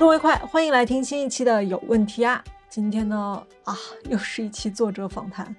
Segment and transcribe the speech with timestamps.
[0.00, 2.42] 各位快，欢迎来听新一期的有问题啊！
[2.70, 3.76] 今天呢，啊，
[4.08, 5.54] 又是一期作者访谈。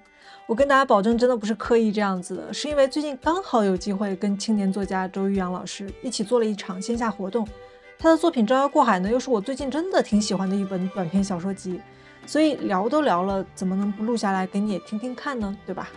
[0.48, 7.46] 我跟大家保证，真的不是刻意这样子的，是因为最近刚好有机会跟青年作家周玉阳老师一起做了一场线下活动。
[8.00, 11.80] 他的作品《招摇过海》呢，又是我最近真的挺喜欢的一本短篇小说集，
[12.26, 15.56] 所以聊都聊了，怎么能不录下来给你也听听看呢？
[15.64, 15.88] 对吧？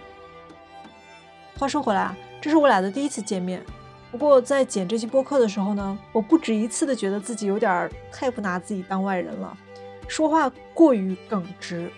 [1.58, 3.66] 话说回来啊，这是我俩的第一次见面。
[4.18, 9.58] 不过在剪这期播客的时候呢，我不止一次的觉得自己有点太不拿自己当外人了，
[10.08, 11.92] 说话过于耿直，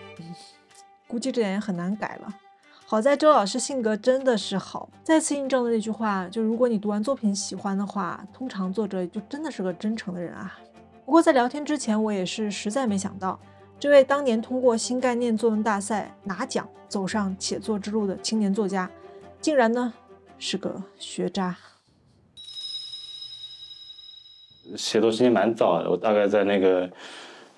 [1.08, 2.34] 估计这点也很难改了。
[2.88, 10.58] 好在周老师性格真的是好，再次印证了那句话，就如果你读完作品喜欢的话，通常作者就真的是个真诚的人啊。
[11.06, 13.40] 不过在聊天之前，我也是实在没想到，
[13.80, 18.90] 这位当年通过新概念作文大赛拿奖走上写作之路的青年作家，
[19.40, 19.94] 竟然呢
[20.40, 21.56] 是个学渣。
[24.76, 26.90] 写作时间蛮早的，我大概在那个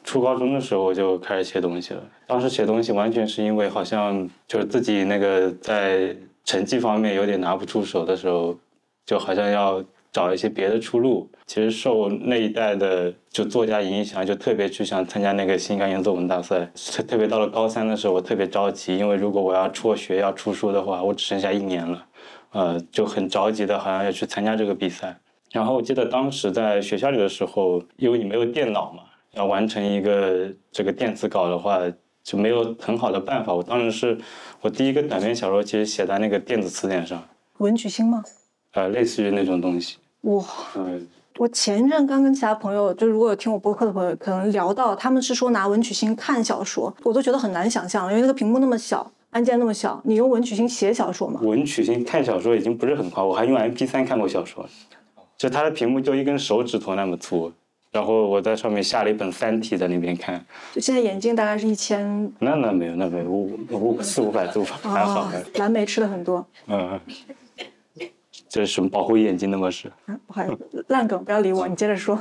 [0.03, 2.03] 初高中的时候我就开始写东西了。
[2.27, 8.57] 当时写东西完全是因为好像就是自己那个在成绩方面有点拿不出手的时候，
[9.05, 11.29] 就好像要找一些别的出路。
[11.45, 16.69] 其实受那一代的就作家影响，就特别去想参加那个新概念作文大赛。
[17.07, 22.05] 特别到了高三的时候，我特别着急，因为如果我要辍学要出书的话，我只剩下一年了，
[22.51, 25.19] 呃，就很着急的，好像要去参加这个比赛。
[25.51, 31.79] 然后我记得当时在学校里的时候，因为你没有电脑嘛，要完成一个这个电子稿的话，
[32.23, 33.53] 就没有很好的办法。
[33.53, 34.17] 我当时是
[34.61, 37.21] 我第一个短篇小说，其实写在那个电子词典上。
[37.57, 38.23] 文曲星吗？
[38.73, 39.97] 呃，类似于那种东西。
[40.21, 40.43] 哇。
[40.75, 41.07] 嗯。
[41.37, 51.39] 我前一阵刚跟其他朋友，就如果有听我播客的朋友，可能聊到他们是说拿文曲星看小说，我都觉得很难想象，因为那个屏幕那么小，按键那么小，你用文曲星写小说吗？
[51.41, 54.67] 文曲星看小说已经不是很快，我还用 M P 三看过小说。
[55.39, 57.49] 就它的屏幕就一根手指头那么粗，
[57.93, 60.43] 然后我在上面下了一本《三体》在那边看。
[60.73, 62.29] 就现在眼镜大概是一千。
[62.39, 65.31] 那那没有，那没有五五四五百度吧还好。
[65.55, 66.45] 蓝莓吃的很多。
[66.67, 66.99] 嗯。
[68.49, 69.71] 这是什么保护眼睛的吗？
[69.71, 69.89] 是。
[70.27, 72.19] 不好意思，烂梗，不要理我，你接着说。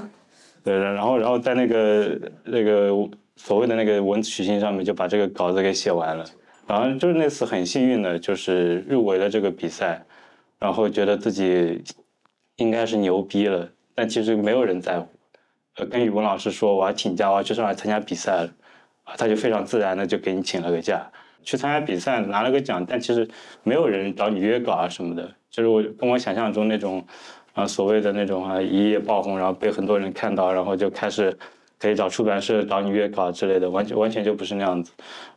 [0.63, 2.93] 对，然后然后在那个那个
[3.35, 6.25] 所谓的那个文曲星上面就把这个稿子给写完了，
[6.69, 10.05] 然后就是那次很幸运的，就是入围了这个比赛，
[10.61, 11.83] 然后觉得自己。
[12.59, 15.09] 应该是牛逼了，但其实没有人在乎。
[15.77, 18.51] 呃，跟语文老师说我要请假，我要去上海参加比赛了，
[19.03, 21.11] 啊，他就非常自然的就给你请了个假，
[21.43, 23.29] 去参加比赛拿了个奖，但其实
[23.63, 27.05] 没有人找你约稿啊什么的，就是我跟我想象中那种，
[27.55, 31.37] 啊，所谓的那种啊一夜爆红，然后被很多人看到，然后就开始。
[31.79, 34.93] 可以找出版社找你约稿之类的，完全完全就不是那样子。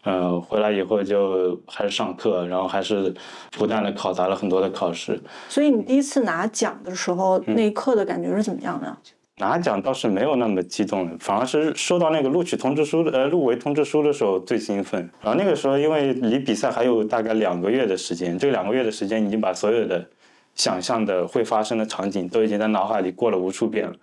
[0.06, 3.14] 嗯，回来以后就还是上课，然后还是
[3.52, 5.22] 不断的考砸了很多的考试。
[5.50, 8.98] 所以你第一次拿奖的时候，那一刻的感觉是怎么样的？
[9.38, 15.10] 拿奖倒是没有那么激动，反而是收到那个录取通知书的呃入围通知书的时候最兴奋。
[15.22, 20.06] 然后那个时候因为离比赛还有大概两个月的时间，这两个月的时间已经把所有的
[20.54, 23.96] 想象的会发生的场景都已经在脑海里过了无数遍了。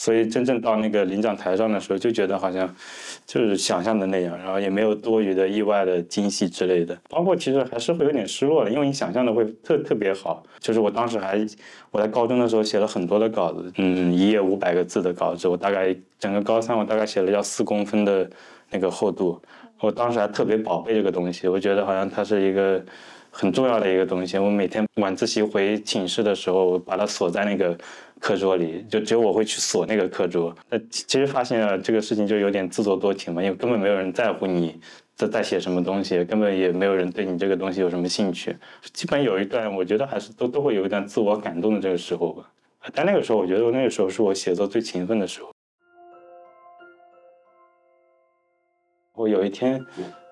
[0.00, 2.74] 所以真正到那个领奖台上的时候，就觉得好像
[3.26, 6.98] 就是想象的那样，然后也没有多余的意外的惊喜之类的。
[7.10, 10.42] 包括其实还是会有点失落的，因为你想象的会特特别好。
[10.58, 11.46] 就是我当时还
[11.90, 18.26] 我在高中的时候写了很多的稿子，嗯，一页五百个字的稿子，我大概整个高三我大概写了要四公分的
[18.70, 19.38] 那个厚度。
[19.80, 22.82] 我当时还特别宝贝这个东西，我觉得好像它是一个。
[23.32, 27.78] 很重要的一个东西，我每天晚自习回寝室的时候，把它锁在那个
[28.20, 30.54] 课桌里，就只有我会去锁那个课桌。
[30.68, 34.78] 那其实发现了这个事情就有点自作多情嘛，因为根本没有人在乎你
[35.16, 38.54] 在在写什么东西，根本也没有人对你这个东西有什么兴趣。
[38.92, 42.48] 基本有一段，我觉得还是都都会有一段自我感动的这个时候吧。
[42.94, 45.50] 但那个时候，我觉得那个时候是我写作最勤奋的时候。
[49.14, 49.84] 我有一天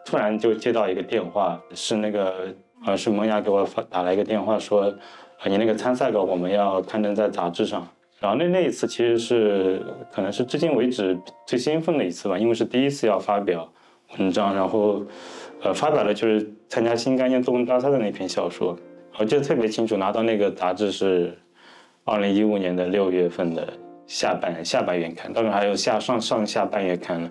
[0.05, 2.55] 突然就接到一个电话，是那个。
[2.87, 4.95] 呃，是萌芽给我发打来一个电话，说，
[5.39, 7.87] 啊你那个参赛稿我们要刊登在杂志上。
[8.21, 9.81] 然后那那一次其实是
[10.13, 13.71] 可能是至今为止最兴奋的一次吧，因为是第一次要发表
[14.19, 15.03] 文章，然后，
[15.63, 18.77] 呃，发表的就是参加新概念作文大赛的那篇小说。
[19.19, 21.39] 我记得特别清楚，拿到那个杂志是
[22.05, 23.69] 二零一五年的六月份的
[24.07, 27.31] 下半下半月刊，当时还有下上上下半月刊呢。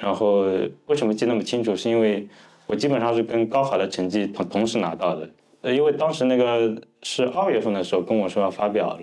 [0.00, 0.44] 然后
[0.86, 1.74] 为什么记那么清楚？
[1.74, 2.28] 是因为。
[2.68, 5.30] 我基本上是跟高考的成绩同同时拿到的，
[5.72, 9.00] 因为当时那个是二月份的时候跟我说要发表了，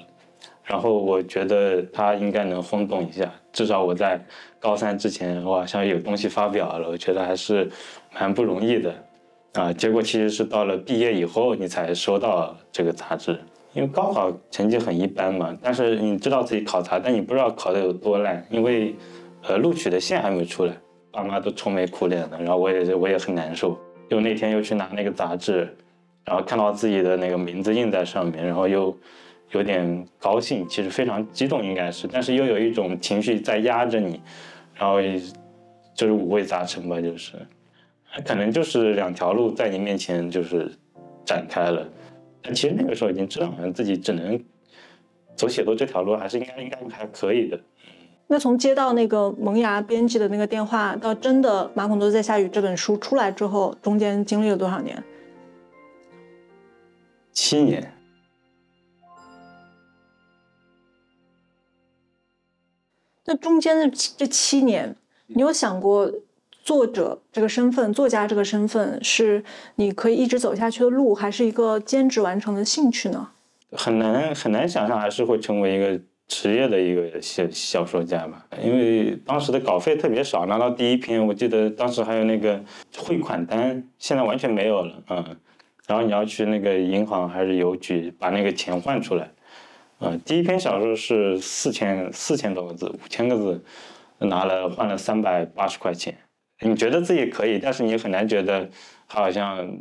[0.63, 4.23] 然后我觉得他应该能轰动一下，至少我在
[4.59, 7.69] 高三之前我好像有东西发表了，我觉得还是
[8.13, 8.93] 蛮不容易的，
[9.53, 13.39] 啊，结果其实是到了毕业以后你才收到这个杂志，
[13.73, 18.95] 因为高考成绩很一般嘛，但是你知道自己考砸，但你不知道考的有多烂，因为。
[19.45, 20.73] 呃录取的线还没出来，
[21.11, 23.77] 爸妈都愁眉苦脸的，然后我也我也很难受。
[24.07, 25.67] 又那天又去拿那个杂志，
[26.25, 28.95] 然后看到自己的那个名字印在上面，然后又
[29.51, 34.21] 有点高兴，其实非常激动应该是，但是又有一种情绪在压着你，
[34.73, 35.01] 然后
[35.93, 37.33] 就是五味杂陈吧，就是，
[38.25, 40.71] 可能就是两条路在你面前就是
[41.25, 41.87] 展开了，
[42.41, 44.39] 但其实那个时候已经知道，好像自己只能
[45.35, 47.59] 走写作这条路，还是应该应该还可以的。
[48.27, 55.03] 那从接到那个萌芽编辑的那个电话，到真的《马孔都在下雨》这本书出来之后，中间经历了多少年？
[57.33, 57.93] 七年。
[63.25, 64.95] 那中间的这七年，
[65.27, 66.11] 你有想过
[66.63, 69.43] 作者这个身份、作家这个身份是
[69.75, 73.31] 你可以一直走下去的路，还是一个兼职完成的兴趣呢？
[73.71, 76.01] 很难很难想象，还是会成为一个。
[76.25, 82.59] 职业的一个小小说家吧，因为当时的稿费特别少，拿到第一篇，我记得当时还有那个
[82.97, 85.37] 汇款单，现在完全没有了，嗯，
[85.93, 89.31] 然后你要去那个银行还是邮局把那个钱换出来，
[89.99, 93.63] 啊，第一篇小说是四千四千多个字，五千个字，
[94.17, 96.17] 拿了换了三百八十块钱，
[96.61, 98.67] 你觉得自己可以，但是你很难觉得
[99.05, 99.77] 好像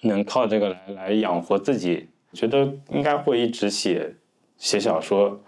[0.00, 4.14] 能靠这个来来养活自己，觉得应该会一直写
[4.56, 5.38] 写小说。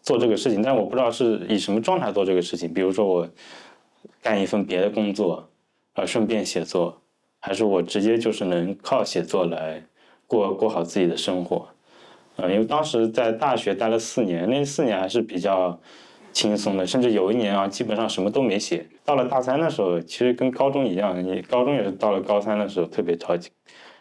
[0.00, 2.72] 做这个事情，但我不知道是以什么状态做这个事情。
[2.74, 3.28] 比如说我
[4.20, 5.48] 干一份别的工作，
[5.94, 7.00] 啊，顺便写作，
[7.40, 9.82] 还是我直接就是能靠写作来
[10.26, 11.68] 过过好自己的生活。
[12.36, 15.80] 嗯，因为当时在大学待了四年，那四年还是比较
[16.32, 18.86] 轻松的，甚至有一年啊，基本上什么都没写。
[19.04, 23.50] 到了大三的时候，其实跟高中一样，你高中也是到了高三的时候特别着急，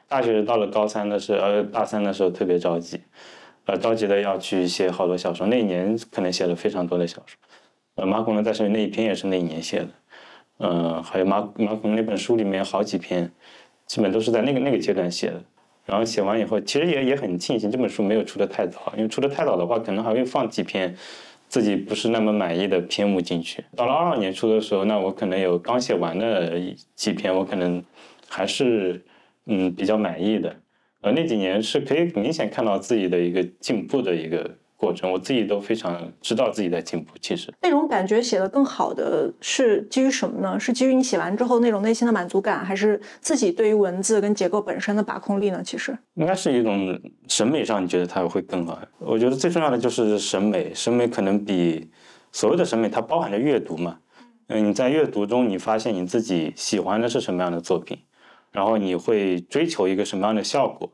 [0.07, 3.01] 大学到了高三的时候，呃，大三的时候特别着急。
[3.65, 7.37] 呃，着急的要去写好多小说，那一年可能写了非常多的小说。
[7.95, 9.89] 呃，马孔呢在上面那一篇也是那一年写的。
[10.59, 13.31] 嗯，还有马马孔那本书里面好几篇，
[13.85, 15.43] 基本都是在那个那个阶段写的。
[15.85, 20.93] 然后写完以后，其实也也很庆幸这本书没有出的太早，因为出的太早的话，可能还会放几篇
[21.47, 23.63] 自己不是那么满意的篇目进去。
[23.73, 26.59] 到了二二年出的时候，那我可能有刚写完的
[26.93, 27.81] 几篇，我可能
[28.27, 29.01] 还是
[29.45, 30.53] 嗯比较满意的。
[30.99, 37.13] 呃，那几年是可以明显看到自己的一个进步的一个过程，我自己都非常知道自己在进步。
[37.19, 40.59] 其实那种感觉写的更好的是基于什么呢？
[40.59, 45.61] 是基于你写完之后那种内心的满足感，还是自己对于文字跟结构本身的把控力呢？
[45.63, 46.97] 其实应该是一种
[47.27, 48.79] 审美上，你觉得它会更好。
[48.99, 51.89] 我觉得最重要的就是审美，审美可能比
[52.31, 53.97] 所谓的审美它包含着阅读嘛。
[54.47, 57.97] 嗯，你在阅读中你发现你自己喜欢的是什么样的作品。
[58.53, 60.89] 然后你会追求一个什么样的效果？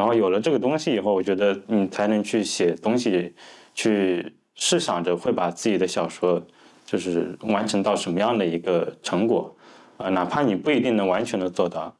[0.00, 3.34] 然后有了这个东西以后，我觉得你才能去写东西，
[3.74, 6.42] 去试想着会把自己的小说
[6.86, 9.54] 就是完成到什么样的一个成果
[9.98, 10.08] 啊？
[10.08, 11.94] 哪怕你不一定能完全的做到，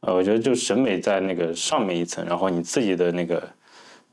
[0.00, 3.42] 呃，我觉得就审美在那个上面一层，然后你自己的那个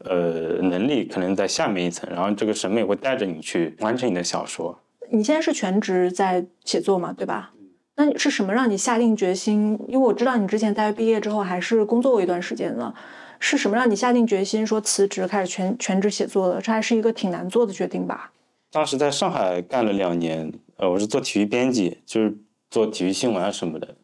[0.05, 4.79] 呃能力可能在下面一层，然后这个审美会带着你去完成你的小说。
[5.11, 7.11] 你现在是全职在写作嘛？
[7.11, 7.51] 对吧？
[7.95, 9.77] 那是什么让你下定决心？
[9.89, 12.91] 因为我知道你之前大学毕业之后还是工作过一段时间的，
[13.45, 16.61] 是什么让你下定决心说辞职开始全全职写作的？
[16.61, 18.31] 这还是一个挺难做的决定吧？
[18.71, 22.33] 当时在上海干了两年，呃，我是做体育编辑，就是
[22.69, 23.95] 做体育新闻啊什么的。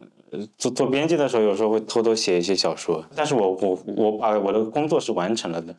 [0.57, 5.73] 做做编辑的时候，有时候会偷偷写一些小说，但是我我我把我的工作是完成了的，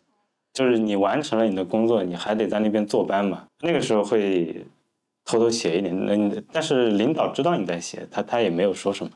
[0.55, 3.45] 就是你完成了你的工作，你还得在那边坐班嘛。
[3.61, 4.65] 那个时候会。
[5.23, 9.13] 偷偷写一点，那但是领导知道你在写，他他也没有说什么，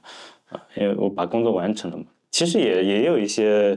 [0.51, 2.05] 啊，因为我把工作完成了嘛。
[2.31, 3.77] 其实也也有一些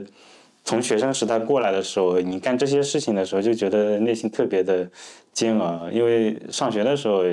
[0.68, 4.86] 从学生时代过来的时候，你干这些事情的时候就觉得内心特别的
[5.32, 7.24] 煎熬，因为上学的时候，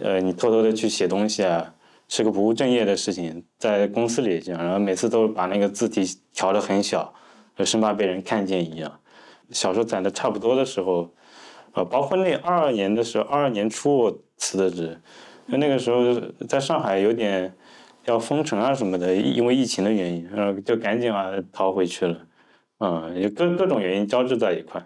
[0.00, 1.72] 呃，你偷偷的去写东西啊，
[2.08, 6.02] 是个不务正业的事情，在公司里这样，然后每次都把那个字体
[6.32, 7.14] 调的很小，
[7.56, 8.98] 就生怕被人看见一样。
[9.50, 11.14] 小说攒的差不多的时候，
[11.74, 14.18] 呃，包括那二二年的时候，二二年初我。
[14.36, 15.00] 辞的职，
[15.46, 17.54] 因为那个时候在上海有点
[18.04, 22.18] 要封城啊什么的，因为疫情的原因，然后就赶紧啊逃回去了，
[22.78, 24.84] 嗯，有各各种原因交织在一块，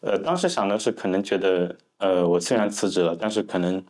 [0.00, 3.82] 呃，当时想的是可能觉得，呃，我虽然辞职了，但是可能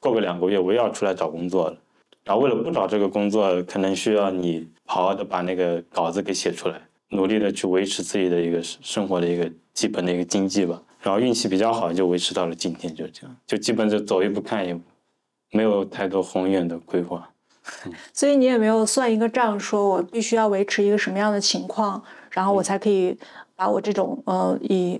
[0.00, 1.76] 过个两个月我又要出来找工作了，
[2.24, 10.82] 然后为了不找这个工作，可能需要你好好的把那个稿子给写出来，努力的去维持自己的一个生活的一个基本的一个经济吧。
[11.00, 14.80] 然后运气比较好，就维持到了今天，就这样，就基本就走一步看一步，
[15.52, 17.30] 没有太多宏远的规划。
[18.12, 22.02] 所以你也没有算一个账，说我必须要维持一个什么样的情况，
[22.38, 23.18] 然后我才可以
[23.56, 24.92] 把我这种呃以，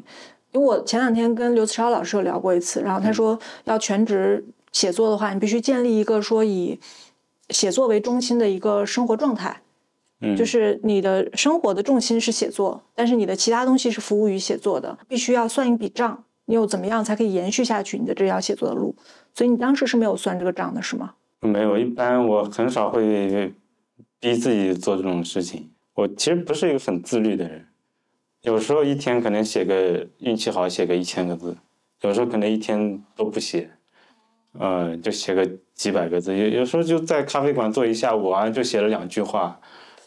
[0.51, 6.81] 因为我前两天跟刘慈超老师有聊过一次，然后他说要全职写作的话，你必须建立一个说以
[7.51, 9.63] 写作为中心的一个生活状态，
[10.21, 18.97] 嗯，就是你的生活的重心是写作，但是你的其他东西是服务于写作的，必须要算一笔账，你又怎么样才可以延续下去你的这条写作的路？
[19.33, 21.13] 所以你当时是没有算这个账的，是吗？
[21.43, 23.55] 没有，一般我很少会
[24.19, 25.71] 逼自己做这种事情。
[25.99, 27.67] 我其实不是一个很自律的人，
[28.43, 31.57] 有时候一天可能写个运气好写个一千个字，
[32.03, 33.69] 有时候可能一天都不写。
[34.53, 39.61] 呃，就写个几百个字，有有时候就在咖啡馆坐一下午啊，就写了两句话，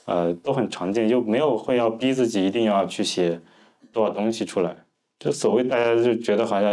[0.05, 3.41] 呃，都很常见，就没有会要逼自己一定要去写
[3.91, 4.73] 多少东西出来。
[5.19, 6.71] 就所谓大家就觉得好像，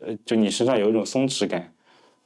[0.00, 1.72] 呃，就你身上有一种松弛感，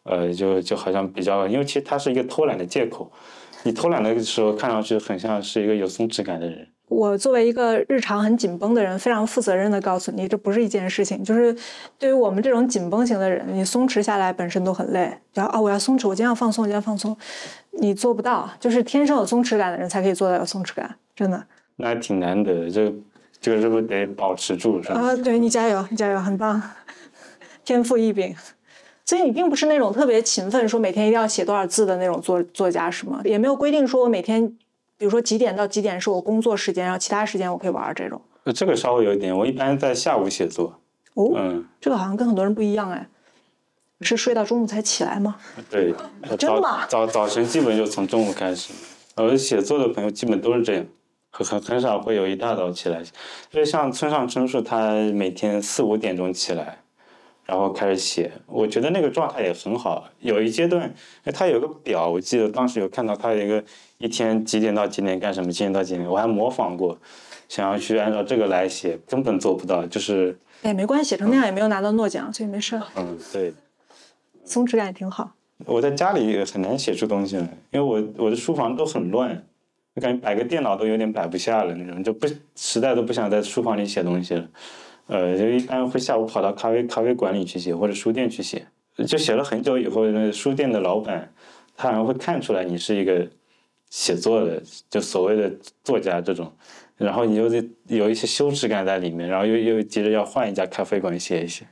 [0.04, 3.12] 呃，就就好像比较，因为其实它是一个偷懒的借口，
[3.62, 6.68] 你偷懒的时候看上去很像是一个有松弛感的人。
[6.88, 11.22] 我作为一个日常很紧绷的人，非常负责任的告诉你，这不是一件事情。
[11.22, 11.54] 就是
[11.96, 15.16] 对于我们这种紧绷型的人，你松弛下来本身都很累。
[15.32, 17.16] 然后啊，我要松弛，我今天要放松，我今天放松，
[17.78, 18.50] 你做不到。
[18.58, 21.44] 就是天生有松弛感的人才可以做到有松弛感，真的。
[21.76, 22.92] 那还挺难得，这
[23.40, 24.82] 这个是不是得保持住？
[24.82, 25.00] 是吧？
[25.00, 26.60] 啊，对你加油，你加油，很棒，
[27.64, 28.34] 天赋异禀。
[29.10, 33.20] 所以你并不是那种特别勤奋，说每天一定要写多少字的那种作作家，是吗？
[33.24, 34.56] 也没有规定说我每天。
[34.96, 38.20] 比如说几点到几点是我工作时间，然后其他时间我可以玩这种。
[38.54, 40.78] 这个稍微有一点，我一般在下午写作。
[41.14, 43.08] 哦，嗯，这个好像跟很多人不一样哎。
[44.02, 45.36] 是睡到中午才起来吗？
[45.68, 45.92] 对，
[46.38, 46.86] 真的吗。
[46.86, 48.72] 早早晨基本就从中午开始，
[49.16, 50.86] 而写作的朋友基本都是这样，
[51.30, 53.02] 很很很少会有一大早起来。
[53.50, 56.78] 所以像村上春树，他每天四五点钟起来。
[57.50, 60.08] 然后开始写，我觉得那个状态也很好。
[60.20, 60.94] 有一阶段，
[61.34, 63.60] 他有个表，我记得当时有看到他有一个
[63.98, 66.96] 一天几点到几点干什么，几点到几点，我还模仿过，
[67.48, 69.84] 想要去按照这个来写，根本做不到。
[69.84, 72.80] 就是，哎，没关系，写成那样也没有拿到诺奖，所以没事。
[72.94, 73.52] 嗯，对，
[74.46, 75.32] 松弛感也挺好。
[75.66, 77.42] 我在家里很难写出东西来，
[77.72, 79.44] 因为我我的书房都很乱，
[79.96, 84.46] 我感觉摆个电脑都有点摆不下了那种，就不实在都不想在书房里写东西了。
[85.10, 88.64] 呃，就一般会下午跑到咖啡咖啡馆里去写，或者书店去写。
[89.08, 91.32] 就写了很久以后，那书店的老板，
[91.76, 93.26] 他好像会看出来你是一个
[93.88, 95.52] 写作的，就所谓的
[95.82, 96.52] 作家这种，
[96.96, 101.66] 然后你又得有一些羞耻感在里面，然后又又急着要换一家咖啡馆写一写。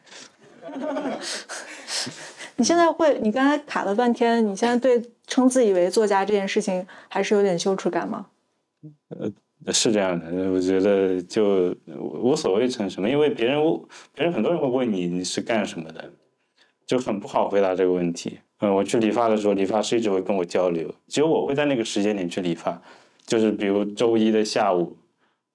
[2.57, 3.21] 你现在会？
[3.21, 8.27] 你刚才卡了半天，你现在对称自己为作家这件事情还是有点羞耻感吗？
[9.11, 9.31] 呃。
[9.73, 13.61] 是这样的，我觉得就无所谓成什么，因为别人
[14.15, 16.13] 别人很多人会问你你是干什么的，
[16.87, 18.39] 就很不好回答这个问题。
[18.61, 22.83] 嗯，我去理发的时候，理发师一直会跟我交流，只有我会在那个时间点去理发，
[23.27, 24.97] 就是比如周一的下午，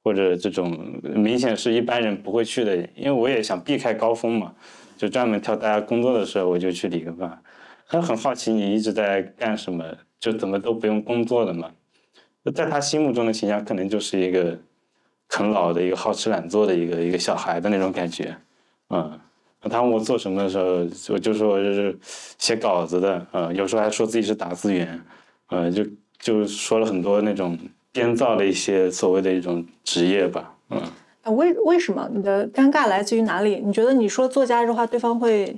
[0.04, 4.54] 或者这种明显是一般人不会去的，因为我也想避开高峰嘛，
[4.96, 7.42] 就专门挑大家工作的时候我就去理个发。
[7.88, 9.84] 他很好奇你一直在干什么，
[10.20, 11.72] 就怎么都不用工作的嘛。
[12.52, 14.58] 在他心目中的形象，可能就是一个
[15.28, 18.36] 啃老的一个好吃懒做的一个一个小孩的那种感觉，
[18.90, 19.20] 嗯，
[19.70, 21.98] 他问我做什么的时候，我就说我就是
[22.38, 25.02] 写稿子的，嗯，有时候还说自己是打字员，
[25.50, 25.86] 嗯，就
[26.20, 27.58] 就说了很多那种
[27.92, 30.82] 编造的一些所谓的一种职业吧，嗯。
[31.24, 33.62] 啊，为为什么你的尴尬来自于哪里？
[33.64, 35.58] 你觉得你说作家这话，对方会？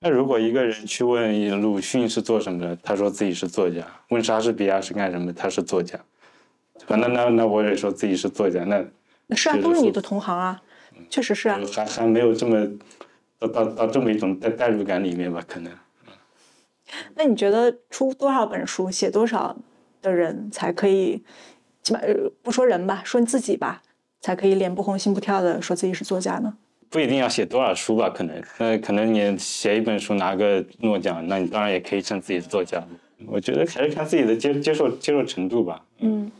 [0.00, 5.98] 那如果一个人去问鲁迅是做什么的，他说自己是作家；问莎士比亚是干什么，他是作家。
[6.88, 10.62] 那那那我也说自己是作家，那是啊，都是你的同行啊，
[11.08, 11.58] 确实是啊。
[11.74, 12.68] 还还没有这么
[13.38, 15.42] 到到到这么一种代代入感里面吧？
[15.48, 15.72] 可能。
[17.14, 19.56] 那你觉得出多少本书，写多少
[20.02, 21.24] 的人才可以，
[21.82, 22.00] 起码
[22.42, 23.82] 不说人吧，说你自己吧，
[24.20, 26.58] 才可以脸不红心不跳的说自己是作家呢？
[26.88, 32.82] 不一定要写多少书吧，可能，那可能你写一本书拿个诺奖，那你当然也可以称自己是作家。
[33.26, 35.82] 我觉得还是看自己的接接受接受程度吧。
[35.98, 36.30] 嗯，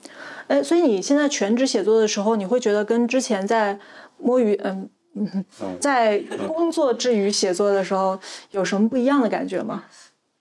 [0.47, 3.79] 哎，所以你现在全职写作的时候，你会觉得跟之前在
[4.19, 5.45] 摸鱼，嗯嗯，
[5.81, 8.19] 在工作之余写作的时候
[8.51, 9.85] 有什么不一样的感觉吗？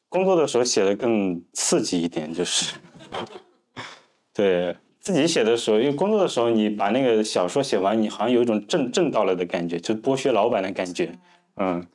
[0.10, 2.76] 工作的时候写的更刺激一点，就是，
[4.34, 4.76] 对。
[5.06, 11.12] 自己写的时候，因为工作的时候，你把那个小说写完，你好像有一种挣挣到了的感觉，就剥削老板的感觉，
[11.58, 11.86] 嗯。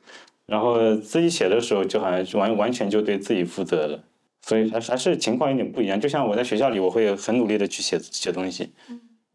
[0.45, 4.01] 然后自己写的时候，就好像完完全就对自己负责了，
[4.41, 5.99] 所以还还是情况有点不一样。
[5.99, 8.71] 就像我在学校里，我会很努力的去写写东西，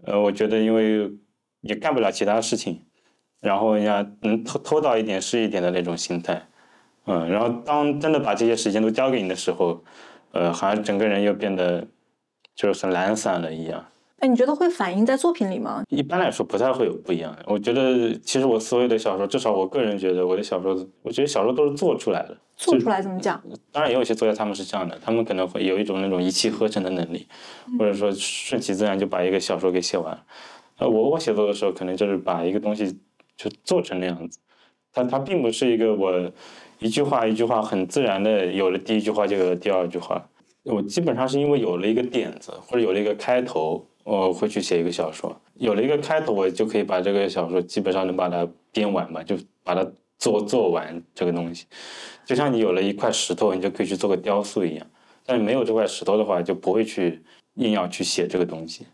[0.05, 1.11] 呃，我觉得因为
[1.61, 2.81] 也干不了其他事情，
[3.43, 6.47] 然后人家能偷偷到一点是一点的那种心态，
[7.05, 7.29] 嗯。
[7.29, 9.85] 然后当真的把这些时间都交给你的时候，
[10.33, 11.87] 呃，好像整个人又变得。
[12.57, 13.85] 就是很懒散了一样，
[14.21, 15.85] 哎，你觉得会反映在作品里吗？
[15.91, 17.37] 一般来说不太会有不一样。
[17.45, 22.37] 我觉得其实我所有的小说，至少我个人觉得我的小说，我觉得小说都是做出来的。
[22.57, 23.39] 做出来怎么讲？
[23.71, 27.29] 当然也有些作家他们是这样的，他们可能会有一种那种一气呵成的能力，
[27.79, 30.19] 或者说顺其自然就把一个小说给写完。
[30.79, 32.99] 呃，我我写作的时候可能就是把一个东西
[33.37, 34.39] 就做成那样子，
[34.95, 36.33] 它它并不是一个我
[36.79, 40.27] 一句话一句话很自然的有了第一句话就有了第二句话。
[40.67, 43.87] 我基本上是因为有了一个点子或者有了一个开头。
[44.07, 49.85] 我会去写一个小说，有了一个开头，我就可以把这个小说基本上能把它编完吧，就把它
[50.17, 51.67] 做做完这个东西。
[52.25, 54.87] 就像你有了一块石头，你就可以去做个雕塑一样。
[55.25, 57.21] 但是没有这块石头的话，就不会去
[57.55, 58.87] 硬要去写这个东西。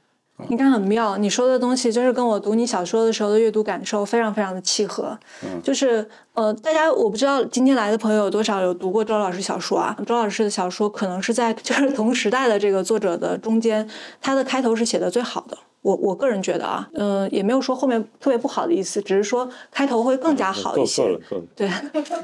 [0.48, 5.16] 你看很妙，你说的东西就是跟我读你小说的时候的阅读感受非常非常的契合。
[5.44, 9.96] 嗯，就是呃，大家我不知道今天来的朋友有多少有读过周老师小说啊？
[10.04, 13.88] 周老师的小说可能是在就是同时代的这个作者的中间，
[14.20, 15.56] 他的开头是写的最好的。
[15.82, 21.02] 我我个人觉得啊，嗯，也没有说后面特别不好的意思，只是说开头会更加好一些。
[21.02, 21.42] 了，了。
[21.56, 21.68] 对，《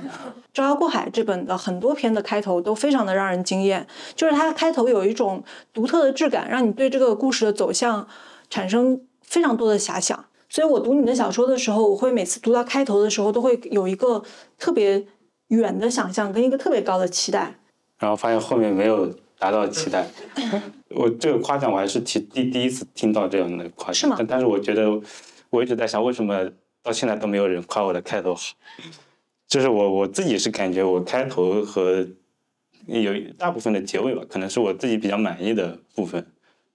[0.54, 3.84] 招摇过海》这本的很多篇的开头都非常的让人惊艳，
[4.14, 8.06] 就是它开头有一种独特的质感，让你对这个故事的走向
[8.48, 10.24] 产生非常多的遐想。
[10.48, 14.22] 所以我读你的小说的时候，我会每次读到开头的时候，都会有一个
[14.56, 15.04] 特别
[15.48, 17.56] 远的想象跟一个特别高的期待，
[17.98, 19.12] 然后发现后面没有。
[19.38, 20.06] 达到期待，
[20.90, 25.00] 我这个夸奖我还是提第第一次听到这样的夸奖，但但是我觉得
[25.50, 26.50] 我一直在想，为什么
[26.82, 28.42] 到现在都没有人夸我的开头好？
[29.46, 32.06] 就是我我自己是感觉我开头和
[32.86, 36.26] 有大部分的结尾吧，可能是我自己比较满意的部分，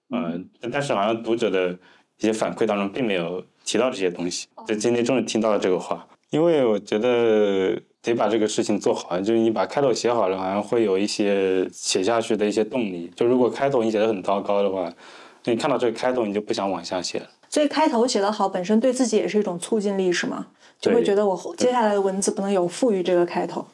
[0.10, 1.78] 嗯，但是好像读者的
[2.20, 7.82] 一些反馈当中并没有提到这些东西，就今天终于听到了这个话，因为我觉得。
[8.04, 13.10] 得把这个事情做好，就是你把开头写好了，好像会有一些写下去的一些动力。
[13.16, 14.94] 就如果开头你写的很糟糕的话，
[15.46, 17.26] 你看到这个开头你就不想往下写了。
[17.50, 20.48] 所以开头写得好，本身对自己也是一种促进力，是吗？
[20.82, 23.66] 就会觉得我接下来的文字不能有负于这个开头。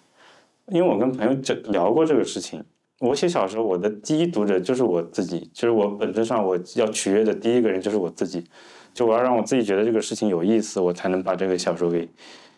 [0.68, 2.64] 因为我跟朋友这聊过这个事情，
[3.00, 8.46] 我写小说，我的第一读者就是我自己，就是我本质上我要取悦的第一个人就是我自己，
[8.94, 12.08] 就我要让我自己觉得这个事情有意思，我才能把这个小说给。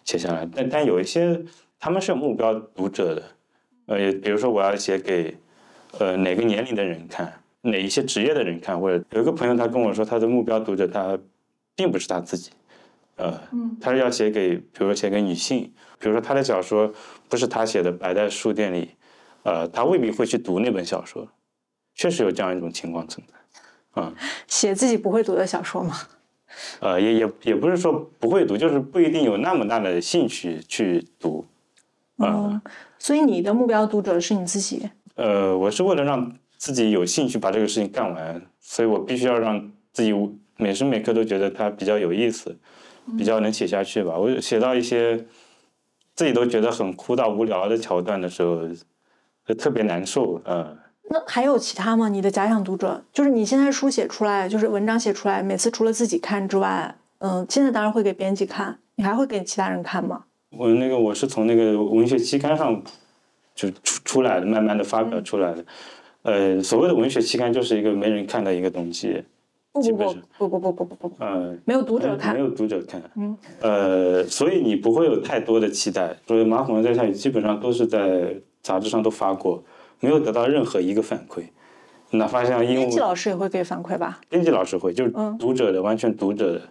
[0.04, 1.42] 写下来，但但有一些
[1.80, 3.24] 他们是有目标读者的，
[3.86, 5.38] 呃，比如说我要写给
[6.00, 11.18] 呃哪个年龄的人看，哪一些职业的人看，或者有一个朋友他跟我说他的目标读者他
[11.76, 12.52] 并不是他自己，
[13.16, 13.40] 呃，
[13.80, 16.92] 他是要写给比如说写给女性，比如说他的小说
[17.30, 18.92] 不是他写的摆在书店里，
[19.44, 21.28] 呃，他未必会去读那本小说，
[21.96, 24.14] 确实有这样一种情况存在，啊，
[24.48, 25.96] 写自己不会读的小说吗？
[26.80, 31.46] 呃，也也也不是说不会读，就是不一定有那么大的兴趣去读。
[32.18, 32.62] 嗯，
[33.00, 34.90] 所以你的目标读者是你自己？
[35.16, 40.14] 呃，我是为了让自己有兴趣把这个事情干完，所以我必须要让自己
[40.58, 42.58] 每时每刻都觉得它比较有意思，
[43.18, 44.18] 比较能写下去吧。
[44.18, 45.26] 我写到一些
[46.14, 48.62] 自己都觉得很枯燥无聊的桥段的时候，
[49.46, 50.42] 就特别难受。
[50.46, 50.78] 嗯。
[51.14, 52.08] 那还有其他吗？
[52.08, 60.24] 你的假想读者，就是你现在书写出来，就是文章写出来，每次除了自己看之外，嗯，现在当然会给编辑看，你还会给其他人看吗？
[60.58, 62.82] 我那个我是从那个文学期刊上
[63.54, 65.66] 就出出来的，慢慢的发表出来的。
[66.22, 69.22] 呃，所谓的文学期刊就是一个没人看的一个东西，
[69.74, 76.16] 不不不不不不不不不，呃，没有读者看，没有读者看，嗯，呃，所以你不会有太多的期待。
[76.26, 79.62] 所以马孔在下雨基本上都是在杂志上都发过。
[80.02, 81.44] 没有得到任何一个反馈，
[82.10, 84.20] 哪怕像鹦鹉，编辑老师也会给反馈吧？
[84.28, 86.62] 编辑老师会，就是读者的，完全读者的，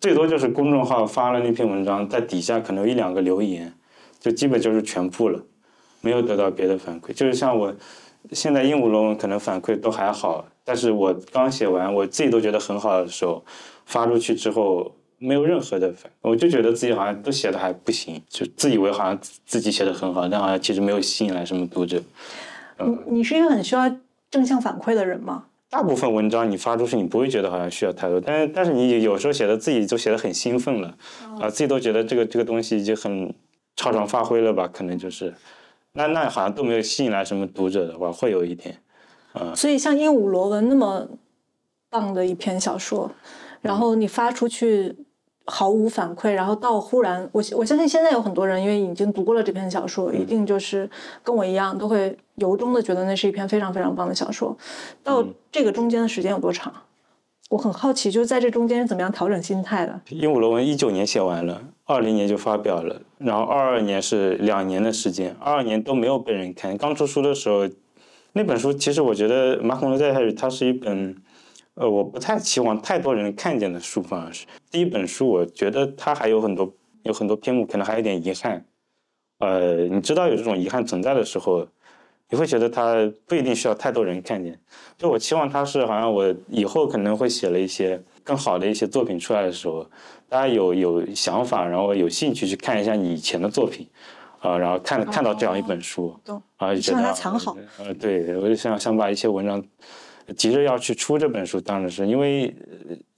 [0.00, 3.72] 最多就是公众号发了那篇文章，在底下可能有一两个留言，
[4.18, 5.40] 就基本就是全部了，
[6.00, 7.12] 没有得到别的反馈。
[7.12, 7.72] 就是像我
[8.32, 13.44] 现在鹦鹉螺文可能反馈都还好，但是我刚写完，我自己都觉得很好的时候，
[13.84, 14.92] 发出去之后。
[15.18, 21.98] 没有任何的反，我就觉得自己好像都写的还不行，就自以为好像自己写的很好，但好像其实没有吸引来什么读者。
[22.78, 23.90] 你你是一个很需要
[24.30, 25.44] 正向反馈的人吗？
[25.68, 30.96] 大部分文章你发出去，你不会觉得好像需要太多，但是但是你有时候写的自己就写的很兴奋了，
[31.40, 33.34] 啊，自己都觉得这个这个东西已经很
[33.74, 34.68] 超常发挥了吧？
[34.68, 35.34] 可能就是，
[35.92, 38.78] 那那好像都没有吸引来什么读者的话，会有一点，
[39.32, 39.54] 啊。
[39.54, 41.08] 所以像鹦鹉螺纹那么
[41.90, 43.10] 棒的一篇小说，
[43.60, 44.96] 然后你发出去。
[45.46, 50.90] 毫无反馈，然后到忽然，我我相信现在有很多人，因为已经读过了这篇小说，一定就是
[51.22, 54.56] 跟我一样，都会由衷的觉得那是一篇非常非常棒的小说。
[55.04, 56.72] 到这个中间的时间有多长？
[57.50, 60.00] 我很好奇，就是在这中间是怎么样调整心态的？
[60.10, 66.76] 鹦鹉螺纹一九年写完了，二零年就发表了，然后二二年是两年的时间，二二年都没有被人看。
[66.76, 67.68] 刚出书的时候，
[68.32, 71.14] 那本书其实我觉得《马孔罗在它是一本。
[71.76, 78.64] 呃，我不太期望太多人看见的书，反而是第一本书，我觉得它还有很多有很多篇目，可能还有点遗憾。
[79.40, 81.68] 呃，你知道有这种遗憾存在的时候，
[82.30, 84.58] 你会觉得它不一定需要太多人看见。
[84.96, 89.86] 就我期望它是好像我以后可能会写了一些更好的一些作品出来的时候，
[90.30, 93.86] 大家有有想法，然后有兴趣去看一下你以前的作品，
[94.40, 96.18] 啊，然后看看到这样一本书，
[96.56, 97.54] 啊，就觉得它藏好。
[97.78, 99.62] 呃，对，我就想想把一些文章。
[100.34, 102.54] 急着要去出这本书，当然是因为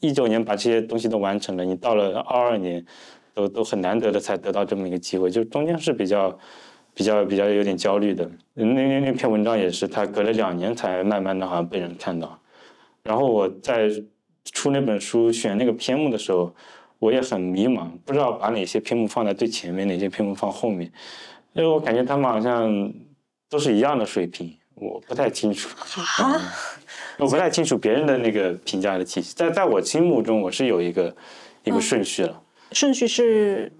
[0.01, 2.85] 一九年把这些东西都完成了，你到了二二年，
[3.33, 6.39] 都都很难得的才得到这么一个机会，就中间是比较
[6.93, 8.31] 比较比较有点焦虑的。
[8.55, 12.39] 那那那篇文章也是，他隔了两年才慢慢的好像被人看到。
[13.05, 13.89] 然后我在
[14.45, 16.55] 出那本书选那个篇目的时候，
[16.99, 20.91] 我也很迷茫，不知道把哪些篇目放在最前面，哪些篇目放后面，
[21.53, 22.93] 因为我感觉他们好像
[23.49, 25.69] 都是一样的水平，我不太清楚。
[26.23, 26.41] 啊。
[27.19, 31.15] 我不太清楚别人的那个评价的体系，在在我心目中，我是有一个
[31.65, 32.43] 一个顺序了。
[32.73, 33.73] 顺序是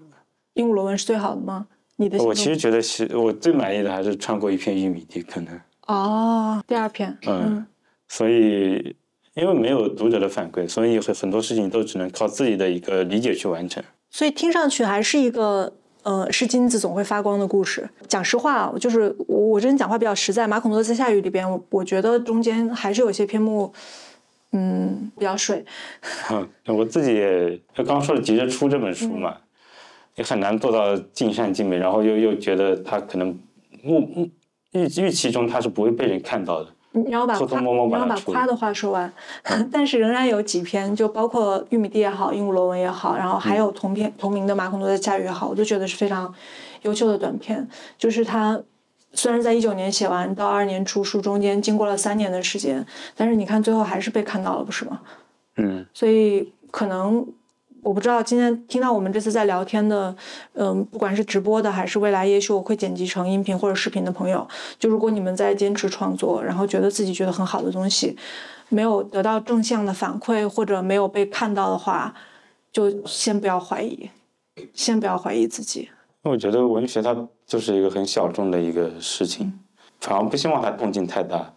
[0.53, 1.67] 鹦鹉螺纹是最好的吗？
[1.95, 2.17] 你的？
[2.23, 5.59] 我其实觉得，是我最满意的还是穿过一片玉米地，可能。
[5.87, 7.17] 哦，第二篇。
[7.25, 7.65] 嗯。
[8.07, 8.95] 所以，
[9.35, 13.83] 因为没有读者的反馈，所以很很多事情都只能靠自己的一个理解去完成。
[14.09, 15.73] 所以听上去还是一个。
[16.09, 17.87] 呃，是金子总会发光的故事。
[18.07, 20.47] 讲实话，就是我我这人讲话比较实在。
[20.47, 23.71] 马孔多在下雨里边，我我觉得中间还是有些篇目，
[24.51, 25.63] 嗯，比较水。
[26.33, 29.37] 嗯，我自己也刚刚说了，急着出这本书嘛，
[30.15, 31.77] 也很难做到尽善尽美。
[31.77, 33.37] 然后又又觉得他可能
[33.83, 34.27] 目
[34.71, 36.73] 预预期中他是不会被人看到的。
[36.91, 39.11] 你让我把夸，你让我把夸的话说完，
[39.71, 46.33] 但是仍然有几篇，就包括玉米地也好，鹦鹉螺纹也好，然后还有同篇同名的马孔多的驾驭也好，我都觉得是非常
[46.81, 47.67] 优秀的短片。
[47.97, 48.59] 就是他
[49.13, 55.01] 虽然在一九年写完，到二年出书中间经过了三年的时间，但是你看最后还是被看到了，不是吗？
[55.57, 55.85] 嗯。
[55.93, 57.27] 所以可能。
[57.81, 60.15] 我不知道今天听到我们这次在聊天的，
[60.53, 68.17] 嗯，不管是直播的还是未来也许我会剪辑成音频或者视频的朋友，就如果你们在坚持创作，然后觉得自己觉得很好的东西，
[68.69, 72.13] 没有得到正向的反馈或者没有被看到的话，
[72.71, 74.09] 就先不要怀疑，
[74.73, 75.89] 先不要怀疑自己。
[76.23, 77.15] 我觉得文学它
[77.47, 79.57] 就是一个很小众的一个事情，
[80.01, 81.53] 反而不希望它动静太大。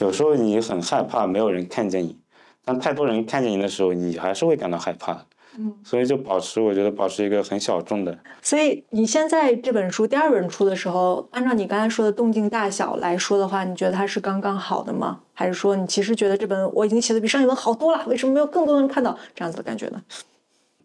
[0.00, 2.18] 有时候你很害怕没有人看见你，
[2.64, 5.26] 当太多人看见你的时候，你还是会感到害怕。
[5.58, 8.16] 嗯，所以就保持，我觉得保持一个很小众的。
[8.40, 15.20] 所以你现在这本书第二本出的时候，按照你刚才说的动静大小来说的话，你觉得它是刚刚好的吗？
[15.34, 18.04] 还是说你其实觉得这本我已经写的比上一本好多了？
[18.06, 20.02] 为什么没有更多人看到这样子的感觉呢？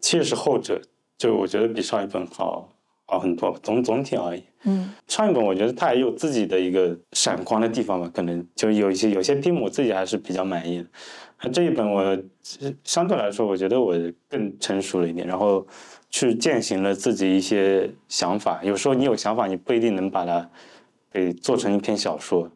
[0.00, 0.80] 其实是后者，
[1.16, 2.68] 就我觉得比上一本好
[3.06, 4.44] 好很多，总总体而言。
[4.64, 10.84] 嗯，上一本我觉得它也有自己的一个闪光的地方吧，可能就有一些有些篇目我自己还是比较满意的。
[11.42, 12.18] 那这一本我
[12.82, 13.94] 相对来说，我觉得我
[14.28, 15.66] 更成熟了一点，然后
[16.08, 18.60] 去践行了自己一些想法。
[18.64, 20.48] 有时候你有想法，你不一定能把它
[21.12, 22.50] 给做成一篇小说。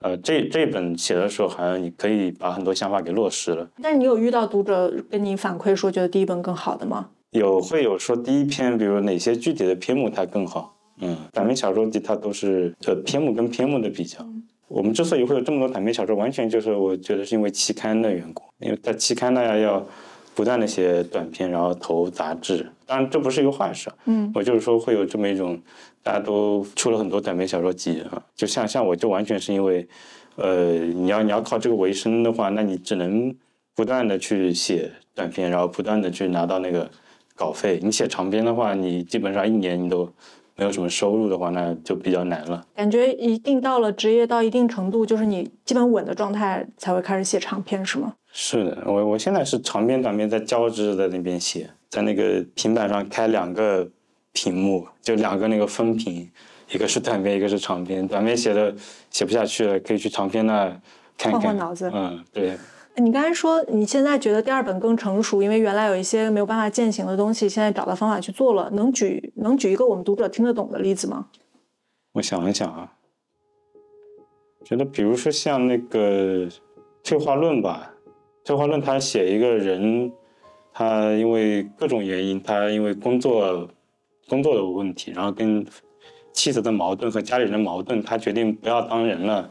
[0.00, 3.68] 呃，这这一本写的时候，好像你可以把很多想法给落实了。
[3.82, 7.10] 但是你有遇到读者跟你反馈说，觉得第一本更好的吗？
[7.30, 10.76] 有，会有说第一篇，比如哪些具体的篇目它更好。
[11.00, 14.24] 嗯，短篇小说集它都是呃篇目跟篇目的比较。
[14.68, 19.84] 我们之所以会有这么多短篇小说，完全就是我觉得是因为期刊的缘故，因为在期刊呢要
[20.34, 22.70] 不断的写短篇，然后投杂志。
[22.86, 25.58] 当然这不是一个坏事，嗯，我就是说会有这么一种，
[26.02, 29.88] 大家都出了很多短篇小说集啊，就像像我就完全是因为，
[30.36, 33.34] 呃，你要你要靠这个为生的话，那你只能
[33.74, 36.90] 不断的去写短篇，然后不断的去拿到那个
[37.34, 37.80] 稿费。
[37.82, 40.12] 你写长篇的话，你基本上一年你都。
[40.58, 42.66] 没有什么收入的话，那就比较难了。
[42.74, 48.12] 感觉一定到了职业到一定程度，就是你基本稳的状态，才会开始写长篇，是吗？
[48.32, 53.88] 是的，我我现在是长篇短篇在交织在那边写，在那个平板上开两个
[54.32, 56.28] 屏幕，就两个那个分屏，
[56.72, 58.06] 一个是短篇，一个是长篇。
[58.08, 58.74] 短篇写的
[59.10, 60.68] 写不下去了，可以去长篇那
[61.16, 61.40] 看看。
[61.40, 61.88] 换换脑子。
[61.94, 62.58] 嗯，对。
[63.00, 68.68] 你刚才说你现在觉得第二本更成熟，因为原来有一些没有办法践行的东西，现在找到方法去做了。
[68.72, 71.28] 能举能举一个我们读者听得懂的例子吗？
[72.14, 72.94] 我想一想啊，
[74.64, 76.48] 觉得比如说像那个
[77.04, 77.94] 退化论吧，
[78.44, 80.10] 退化论他写一个人，
[80.72, 83.68] 他因为各种原因，他因为工作
[84.28, 85.64] 工作的问题，然后跟
[86.32, 89.48] 妻子的矛盾和家里人的矛盾，他决定不要当人了，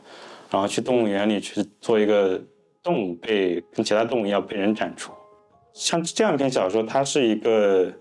[0.49, 2.41] 然后去动物园里去做一个。
[2.87, 5.11] 动物被跟其他动物一样被人斩除，
[5.73, 7.91] 像这样一篇小说，它是一个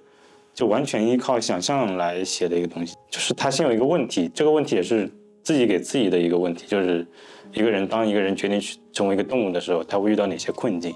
[0.55, 2.95] 就完全依靠想象来写的一个东西。
[3.11, 5.11] 就是它先有一个问题，这个问题也是
[5.43, 7.05] 自己给自己的一个问题，就是
[7.53, 10.95] 一个人当一个人决定去成为一个动物的时候，他会遇到哪些困境。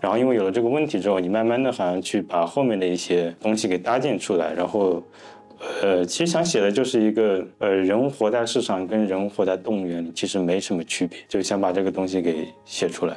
[0.00, 5.02] 然后因为有了这个问题之后，你慢慢的好像去把后面的一些东西给搭建出来，然后。
[5.82, 13.16] 呃，其实想写的就是一个，呃，人活在世上跟人活在动物园里其实没什么区别，就想把这个东西给写出来，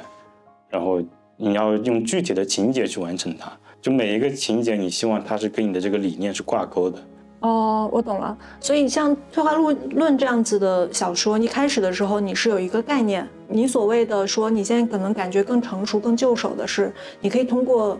[0.68, 1.00] 然后
[1.36, 6.98] 你要用具体的情节去完成它，就每一个情节你希望它是跟你的这个理念是挂钩的。
[7.40, 8.36] 哦，我懂了。
[8.60, 17.98] 所以像《退化论论》这样子的小说，你开始的时候你是有一个概念，你所谓的说你现在可能感觉更成熟、更就手的是，你可以通过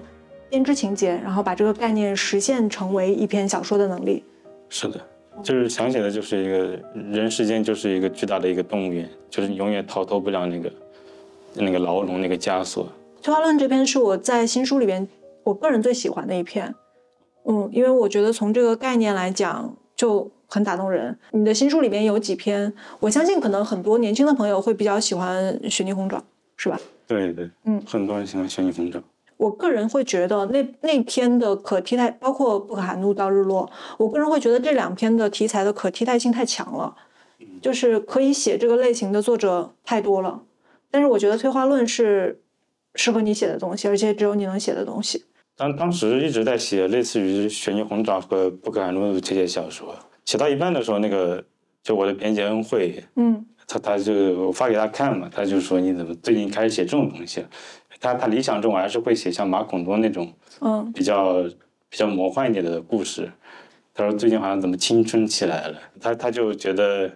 [0.51, 4.25] 编织情节，然后把这个概念实现成为一篇小说的能力。
[4.69, 5.01] 是的，
[5.43, 6.79] 就是想写的，就是一个
[7.13, 10.73] 人世间就是一个巨大的一个动物园，就是你永远逃脱不了那个
[11.55, 12.85] 那个牢笼那个枷锁。
[13.25, 15.07] 《退化论》这篇是我在新书里边
[15.45, 16.75] 我个人最喜欢的一篇，
[17.45, 21.19] 嗯，因为我觉得从这个概念来讲就很打动人。
[21.33, 26.19] 你的新书里边有几篇，我相信可能很多年轻的朋友会比较喜欢《雪泥红爪》，
[26.57, 26.79] 是吧？
[27.07, 28.99] 对对，嗯，很多人喜欢《雪泥红爪》。
[29.39, 36.95] 我个人会觉得那那篇的可替代，包括不可撼怒到日落，我个人会觉得这两篇的题材的可替代性太强了，
[37.63, 40.43] 就是可以写这个类型的作者太多了。
[40.91, 42.41] 但是我觉得退化论是
[42.95, 45.25] 适合你写的东西，而且只有你能写的东西。
[45.57, 51.45] 当当时一直在写类似于《悬疑红爪》和《不可撼怒》这些小说，写到一半的时候，那个
[51.83, 54.13] 就我的编辑恩惠，嗯，他他就
[54.47, 57.45] 我发给他看嘛，他就说你怎么最近开始写这种东西？
[58.01, 61.43] 他他理想中还是会写像马孔多那种，嗯，比较
[61.89, 63.31] 比较魔幻一点的故事。
[63.95, 67.11] 他说最近好像怎么青春起来了，他他就觉得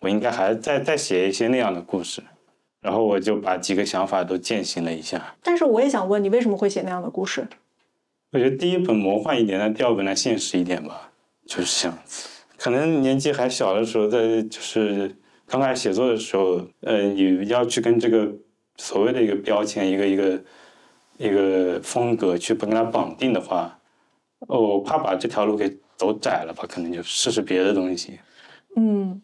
[0.00, 2.22] 我应该还再再写一些那样的故事。
[2.80, 5.36] 然后我就把几个想法都践行了一下。
[5.42, 7.46] 但是我也想问你，为什么会写那样的故事？
[8.32, 11.12] 我觉得第一本魔幻一点，那第二本呢现实一点吧，
[11.46, 12.28] 就是这样子。
[12.56, 15.14] 可能年纪还小的时候，在就是
[15.46, 18.32] 刚开始写作的时候，呃，你要去跟这个。
[18.76, 20.42] 所谓的一个标签，一个一个
[21.18, 23.78] 一个风格，去不跟它绑定的话，
[24.48, 26.64] 我怕把这条路给走窄了吧？
[26.68, 28.18] 可能就试试别的东西。
[28.76, 29.20] 嗯，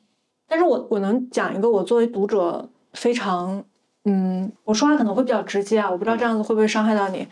[0.47, 3.65] 但是我我能讲一个我作为读者非常。
[4.09, 7.27] 嗯，我说话可能会比较直接啊，我不知道这样子会不会伤害到你。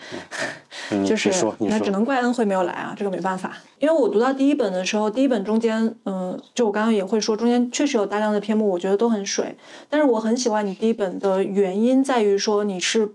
[1.07, 3.57] 就是那只能怪恩惠没有来啊，这个没办法。
[3.79, 9.57] 因为我读到第一本的时候，第一本中间，嗯，就我刚刚也会说，中间确实有大量的篇目，我觉得都很水。
[9.89, 13.11] 但是我很喜欢你第一本的原因在于说你是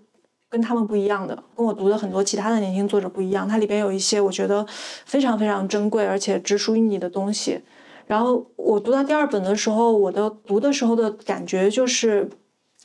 [0.49, 3.47] 跟他们不一样的，跟我读的很多其他的年轻作者不一样。
[3.47, 4.65] 它里边有一些我觉得
[5.05, 7.61] 非常非常珍贵而且只属于你的东西。
[8.07, 12.29] 然后我读到第二本的时候，我的读的时候的感觉就是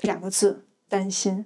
[0.03, 0.63] 两个字。
[0.89, 1.45] 担心，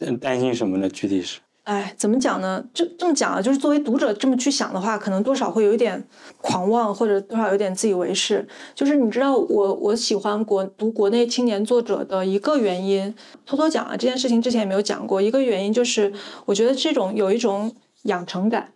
[0.00, 0.88] 嗯，担心什么呢？
[0.88, 2.64] 具体是，哎，怎么讲呢？
[2.74, 6.06] 这这么讲啊，就是作为读者这么去想的话，可能多少会有一点
[6.38, 8.46] 狂妄，或者多少有点自以为是。
[8.74, 13.14] 就是你知道，我我喜欢国读国内青年作者的一个原因，
[13.46, 15.22] 偷偷讲啊，这件事情之前也没有讲过。
[15.22, 16.12] 一个原因就是，
[16.46, 18.72] 我觉得这种有一种养成感。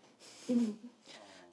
[0.49, 0.75] 嗯。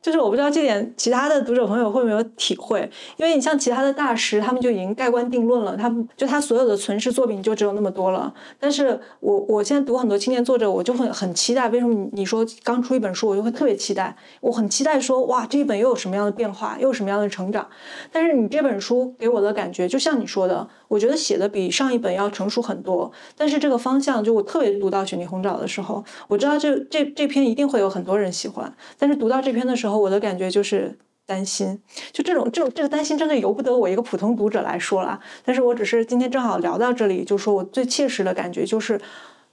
[0.03, 2.81] 就是我不知道这点其他的读者朋友会没有体会，
[3.15, 8.33] 因为你像其他的大师，他们就已经盖棺定论了，他们就他所有的存世作品就只有那么多了。
[8.59, 17.65] 但是我我现在读很多青年作者，我就会很期待，为什么你说刚出一本书，我就会特别期待，我很期待说哇这一本又有什么样的变化，又有什么样的成长。
[18.11, 23.11] 但是你这本书给我的感觉，就像你说的，我觉得写的比上一本要成熟很多。
[23.35, 28.71] 但是这个方向，就我特别读到《雪泥红爪》的时候，我知道这这这篇一定会有很多人喜欢。
[28.99, 35.19] 但是读到这篇的时候，我的感觉就是担心，就这种这种这个担心真的由不得我一个普通读者来说了。
[35.43, 39.01] 但是我只是今天正好聊到这里，就说我最切实的感觉就是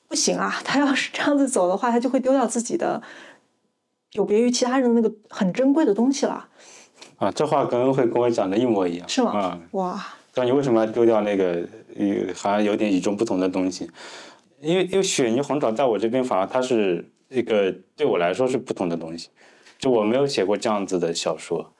[0.08, 0.60] 不行啊！
[0.62, 3.00] 他要是这样子走的话，他就会丢掉自己的
[4.12, 6.48] 有别于其他人的那个很珍贵的东西了。
[7.16, 9.30] 啊，这话跟恩惠跟我讲的一模一样，是吗？
[9.32, 10.06] 啊，哇！
[10.34, 11.66] 那你为什么要丢掉那个
[11.96, 13.90] 与，好像有点与众不同的东西？
[14.60, 19.28] 因为因为雪泥红爪在我这边反而它是一个对我来说是不同的东西。
[19.78, 21.72] 就我没有写过这样子的小说，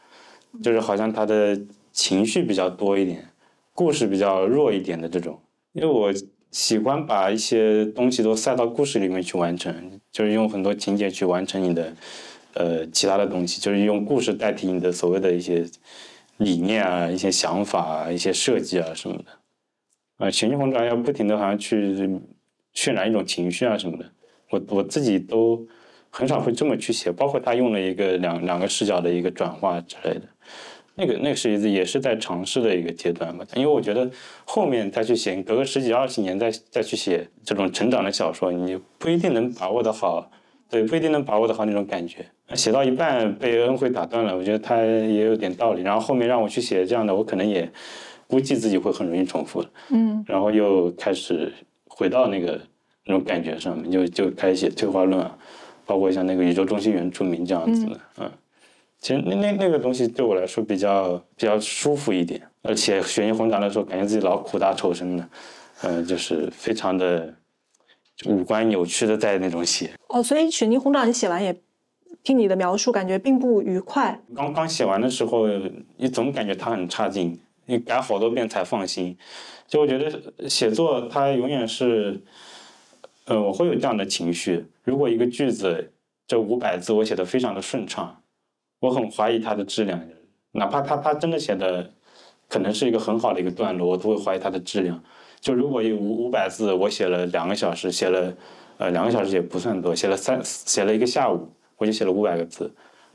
[0.62, 1.60] 就是好像他的
[1.92, 3.28] 情绪比较多一点，
[3.74, 5.38] 故事比较弱一点的这种。
[5.74, 6.10] 因为我
[6.50, 11.94] 喜欢把一些东西都塞到故事里面去完成，就是用很多情节去完成你的，
[12.54, 15.66] 呃，其他的东西，就是用故事代替你的所谓的一些
[16.40, 19.24] 理念啊、一些想法啊、一些设计啊什么的。
[20.16, 21.96] 啊，情绪红爪要不停的好像去
[22.74, 24.04] 渲染一种情绪啊什么的，
[24.50, 25.64] 我我自己都。
[26.12, 30.22] 很少会这么去写，包括他用了一个两两个视角的一个转化之类的，
[30.96, 33.46] 那个那个是一次也是在尝试的一个阶段吧。
[33.54, 34.10] 因为我觉得
[34.44, 40.28] 后面再去写，隔个十几二十年再再去写这种成长的小说，你不一定能把握的好，
[40.68, 42.26] 对，不一定能把握的好那种感觉。
[42.54, 45.82] 写到一半被恩惠打断了，我觉得他也有点道理。
[45.82, 47.70] 然后后面让我去写这样的，我可能也
[48.26, 51.52] 估计自己会很容易重复的，嗯然后又开始
[51.88, 52.60] 回到那个
[53.06, 55.36] 那种感觉上面，就就开始写退化论啊，
[55.86, 58.30] 包括像那个宇宙中心原住民这样子的，嗯。
[59.02, 65.26] 其实那那那个东西对我来说比较比较舒服一点，而且血液混杂的时候，感觉自己老苦大仇深的，
[65.84, 67.32] 嗯、就是非常的
[68.26, 69.90] 五官扭曲的在那种写。
[70.08, 71.58] 哦，所以《雪泥红掌》你写完也，
[72.22, 74.20] 听你的描述，感觉并不愉快。
[74.34, 75.46] 刚刚写完的时候，
[75.96, 79.16] 你总感觉它很差劲，你改好多遍才放心。
[79.66, 82.20] 就我觉得写作它永远是，
[83.24, 84.66] 呃，我会有这样的情绪。
[84.84, 85.92] 如果一个句子
[86.26, 88.22] 这五百字我写的非常的顺畅，
[88.80, 90.00] 我很怀疑它的质量，
[90.52, 91.92] 哪怕他他真的写的
[92.48, 95.02] 可能是一个很好的一个段落，我都会怀疑它的质量。
[95.40, 98.34] 就如果有五五百字，我写了两个小时，写了
[98.78, 101.48] 呃两个小时也不算多，写了三写了一个下午，
[101.80, 102.70] 我就写了五百个字，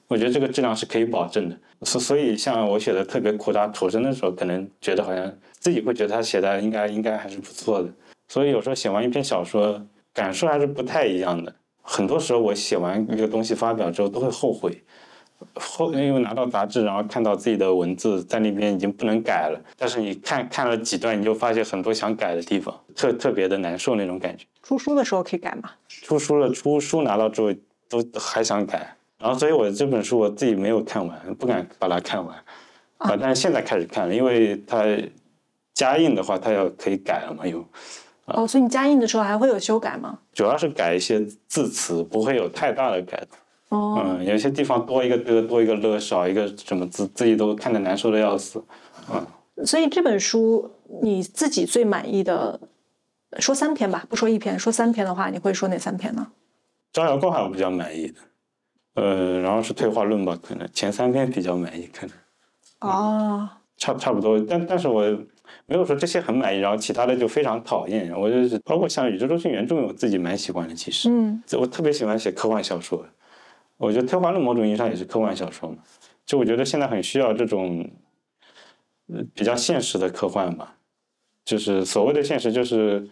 [0.07, 1.55] 我觉得这个质量是可以保证的。
[1.83, 7.89] 所所以像我写的特别苦大仇深的时候，可能觉得好像自己会觉得他写的应该应该还是不错的。
[8.27, 9.79] 所以有时候写完一篇小说，
[10.11, 11.53] 感受还是不太一样的。
[11.83, 14.83] 很多时候我写完一个东西发表之后都会后悔，
[15.53, 24.45] 后因为拿到杂志，然后看到自己的文字在那边已经不能改了，但是你看看了几段，你就发现很多想改的地方，特特别的难受那种感觉。
[24.63, 25.69] 出书的时候可以改吗？
[25.87, 27.53] 出书了，出书拿到之后
[27.89, 32.35] 都还想改，然后所以我这本书我自己没有看完，不敢把它看完
[32.97, 34.83] 啊，但是现在开始看了，因为它
[35.73, 37.65] 加印的话，它要可以改了嘛，又
[38.25, 40.19] 哦，所以你加印的时候还会有修改吗？
[40.33, 43.17] 主要是改一些字词，不会有太大的改
[43.69, 43.77] 动。
[43.77, 48.63] 哦，嗯，有些地方多一个的多一个了，少一个什么字，自己都看得难受的要死。
[49.11, 49.25] 嗯
[49.65, 50.69] 所以这本书
[51.01, 52.59] 你自己最满意的，
[53.39, 56.27] 说三篇吧，不说一篇，说三篇的话，你会说哪三篇呢？
[56.95, 58.21] 招摇过海我比较满意的，
[58.93, 62.15] 呃，然后是退化论吧，可能前三篇比较满意，可能。
[62.79, 65.01] 哦，差差不多，但但是我
[65.65, 68.09] 没有说这些很满意，然后其他的就非常讨厌。
[68.17, 71.43] 我就是包括像宇宙中心原著，我自己蛮喜欢的，其实，嗯。
[71.59, 73.05] 我特别喜欢写科幻小说，
[73.75, 75.79] 我觉得退化论某种意义上也是科幻小说嘛，
[76.25, 77.91] 就我觉得现在很需要这种，
[79.13, 80.77] 呃，比较现实的科幻吧，
[81.43, 83.05] 就是所谓的现实，就是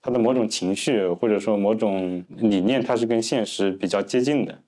[0.00, 4.58] 它的某种情绪或者说某种理念，它是跟现实比较接近的。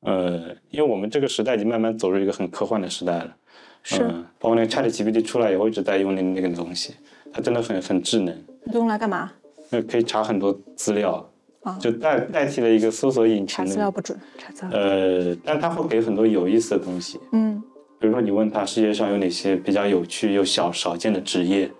[0.00, 3.36] 呃，因为我们这个时代已经慢慢走入一个很科幻的时代了。
[3.82, 6.94] 是嗯，包括那个 ChatGPT 出来以后，一直在用那那个东西，
[7.32, 8.36] 它真的很很智能，
[8.72, 9.32] 用来干嘛？
[9.70, 11.28] 那可以查很多资料，
[11.62, 13.70] 啊就代代替了一个搜索引擎的。
[13.70, 14.78] 资料不准，查资料。
[14.78, 17.62] 呃，但它会给很多有意思的东西，嗯
[17.98, 21.70] 比如说你问他世界上有哪些比较有趣又小少见的职业，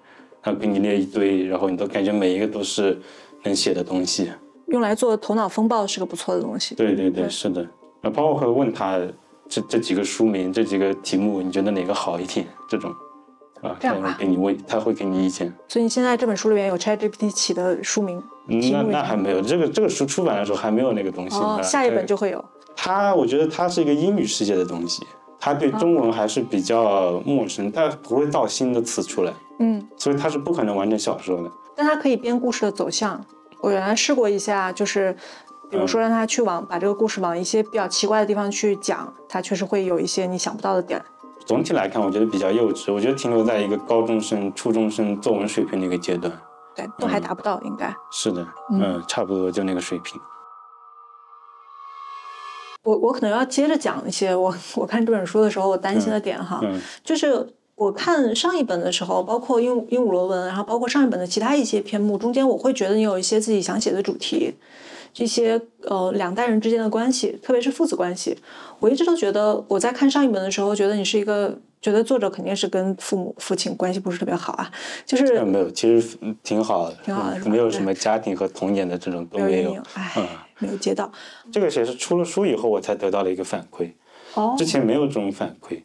[0.46, 2.96] 他给你列一堆，然后你都感觉每一个都是
[3.42, 4.30] 能写的东西。
[4.68, 6.76] 用来做头脑风暴是个不错的东西。
[6.76, 7.66] 对对对，对是的。
[8.00, 8.96] 那包括会问他
[9.48, 12.46] 这这几个书名、这几个题目，你觉得哪个好一点？
[12.68, 12.88] 这种
[13.61, 15.52] 啊，他这样给你问，他会给你意见。
[15.66, 21.37] 所以你现在这本书里面有 ChatGPT 起的书名，嗯那那还没有，这个这个书出版的时候还没有那个东西。
[21.38, 22.44] 哦，啊下一本就会有。
[22.76, 25.04] 它，我觉得它是一个英语世界的东西，
[25.46, 31.48] 它对中文还是比较陌生，他不会造新的词出来，嗯，所以他是不可能完成小说的。
[31.76, 33.24] 但他可以编故事的走向。
[33.61, 35.16] 我原来试过一下，就是
[35.70, 41.00] 比如说让他去往把这个故事往一些比较奇怪的地方去讲，他确实会有一些你想不到的点。
[41.44, 46.32] 总体来看，我觉得比较幼稚，我觉得停留在一个高中生、初中生作文水平的一个阶段。
[46.74, 47.94] 对，都还达不到，应该。
[48.11, 50.20] 是的，嗯嗯，差不多就那个水平。
[52.87, 56.81] 我我可能要接着讲一些我我看这本书的时候我担心的点哈，嗯。
[57.05, 57.44] 就是
[57.75, 64.55] 我看上一本的时候，包括鹦鹦鹉螺纹，然后包括上一本的其他一些篇目，中间我会觉得你有一些自己想写的主题，
[65.12, 68.38] 这些呃两代人之间的关系，特别是父子关系，
[68.79, 74.70] 我一直都觉得我在看上一本的时候，觉得你是一个觉得作者肯定是跟父母父亲关系不是特别好啊，
[75.05, 77.68] 就是没有，其实嗯挺好的，挺好的没有？
[77.68, 79.75] 什么家庭和童年的这种都没有。
[79.94, 80.27] 哎，嗯，
[80.59, 81.11] 没有接到。
[81.53, 83.92] 这个也是出了书以后我才得到了一个反馈，
[84.35, 85.83] 哦，之前没有这种反馈，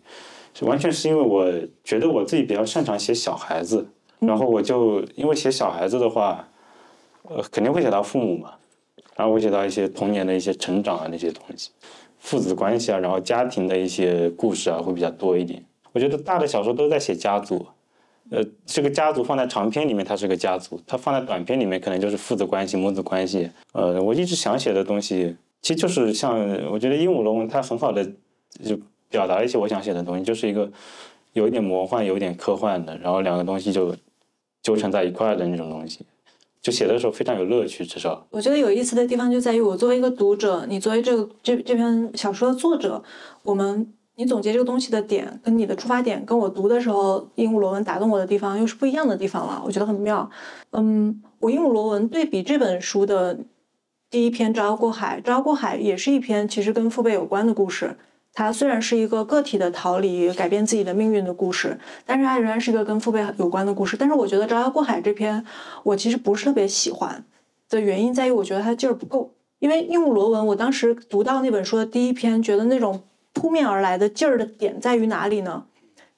[0.54, 1.52] 是完全是因为我
[1.84, 3.88] 觉得我自己比较擅长写小孩子，
[4.20, 6.48] 然后我就因为写小孩子的话，
[7.24, 8.54] 呃，肯定会写到父母嘛，
[9.16, 11.72] 然后会写到一些童年的一些成长啊那些东西，
[12.20, 15.64] 父子关系啊，然后家庭的一些故事啊会比较多一点。
[15.94, 17.68] 我觉得大的小说都在写家族，
[18.32, 23.52] 呃，这个家族放在长篇里面它是个家族，它放在短篇里面可能就是父子关系、母子关系。
[23.74, 26.40] 呃，我一直想写的东西，其实就是像
[26.72, 28.06] 我觉得鹦鹉螺纹它很好的
[28.64, 28.80] 就
[29.10, 30.72] 表达一些我想写的东西，就是一个
[31.34, 33.94] 有一点魔幻、有一点科幻的，然后两个东西就
[34.64, 36.06] 纠缠在一块的那种东西，
[36.62, 38.26] 就写的时候非常有乐趣，至少。
[38.30, 43.04] 我觉得有意思的地方就在于，我作为一个读者，你作为这个这这篇小说的作者，
[43.44, 50.30] 我们你总结这个东西的点跟你的出发点，跟我读的时候鹦鹉螺纹打动我的地方又是不一样的地方了，我觉得很妙。
[50.72, 53.40] 嗯，我鹦鹉螺纹对比这本书的
[54.10, 57.98] 第一篇《招摇过海》，《招摇过海》也是一篇其实跟父辈有关的故事。
[58.34, 63.98] 它虽然是一个个体的逃离、改变自己的命运的故事，但是它仍然是一个跟父辈有关的故事。
[63.98, 65.44] 但是我觉得《招摇过海》这篇，
[65.84, 67.26] 我其实不是特别喜欢
[67.70, 69.34] 的原因在于，我觉得它劲儿不够。
[69.60, 73.02] 因为鹦鹉螺纹，我当时读到那本书的第一篇，觉得那种
[73.34, 75.66] 扑面而来的劲儿的点在于哪里呢？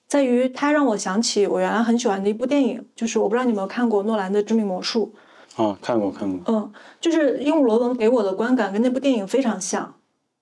[0.07, 5.13] 在于它让我想起我原来很喜欢的一部电影，就是我不知道你有没有看过诺兰的《致命魔术》。
[5.63, 6.41] 哦，看过看过。
[6.53, 9.95] 嗯，就是鹦鹉螺纹给我的观感跟那部电影非常像。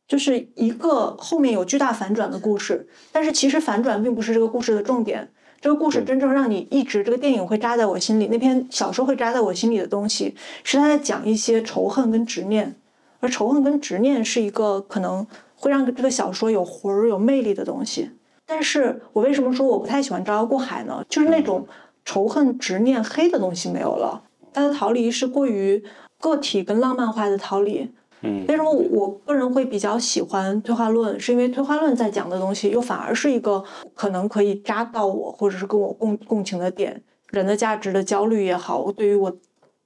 [0.07, 5.31] 就是一个后面有巨大反转的故事，但是其实反转并不是这个故事的重点。
[5.61, 12.75] 这个故事真正让你一直这个电影会扎在我心里，那篇小说会扎在我心里的东西，是他在讲一些仇恨跟执念，
[13.21, 15.25] 而仇恨跟执念是一个可能
[15.61, 18.09] 会让这个小说有魂儿、有魅力的东西。
[18.47, 21.05] 但是我为什么说我不太喜欢《招摇过海》呢？
[21.07, 21.65] 就是那种
[22.03, 25.81] 仇恨、执念、黑的东西没有了，他的逃离是过于
[26.19, 27.89] 个体跟浪漫化的逃离。
[28.23, 31.17] 嗯，为什么我个人会比较喜欢退化论？
[31.19, 37.01] 是因为退化论在讲的东西，又反而是一个可能可以扎到我，或者是跟我共共情的点。
[37.29, 39.33] 人的价值的焦虑也好，对于我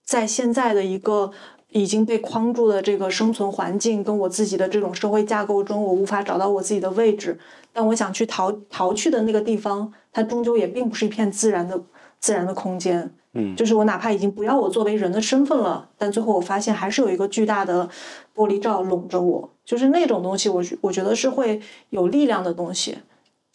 [0.04, 1.32] 在现在的一个
[1.76, 7.38] 已经被框住的这个生存环境，跟我自己的这种社会架构中，我无法找到我自己的位置。
[7.74, 11.84] 但我想去逃逃去的那个地方，它终究也并不是一片自然的
[12.18, 13.14] 自然的空间。
[13.34, 17.90] 嗯，就是我哪怕已经不要我作为人的身份了，但最后我发现还是有一个巨大的
[18.34, 21.60] 玻璃罩笼着我，就是那种东西，我我觉得是会
[21.90, 23.00] 有力量的东西。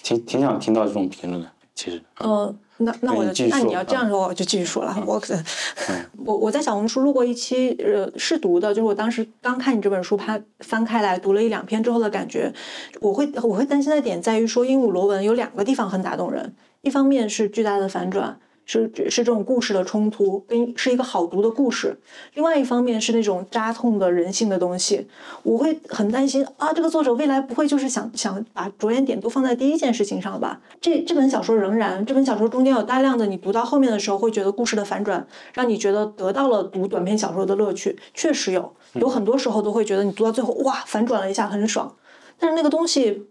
[0.02, 2.02] 挺挺想听到这种评论的，其实。
[2.18, 4.96] 呃，那那我就那你要这样说，我就继续说了。
[5.06, 5.34] 我可
[6.24, 12.52] 我我在小红书录过一期呃试读的，就是我当时刚看你这本书，它翻开来读了一两篇之后的感觉，
[13.00, 18.38] 我会我会担心的点在于说，鹦鹉螺纹有两个地方很打动人，一方面是巨大的反转。
[18.70, 21.98] 是是这种故事的冲突，跟是一个好读的故事。
[22.34, 25.08] 另外一方面是那种扎痛的人性的东西，
[25.42, 30.60] 我会很担心啊，这个作者未来不会就是想想把着眼点都放在第一件事情上吧？
[30.80, 41.96] 这这本小说仍然，这本小说中间有大量的你读到后面的时候会觉得故事的反转，让你觉得得到了读短篇小说的乐趣，确实有，有很多时候都会觉得你读到最后哇，反转了一下很爽，
[42.38, 43.26] 但是那个东西。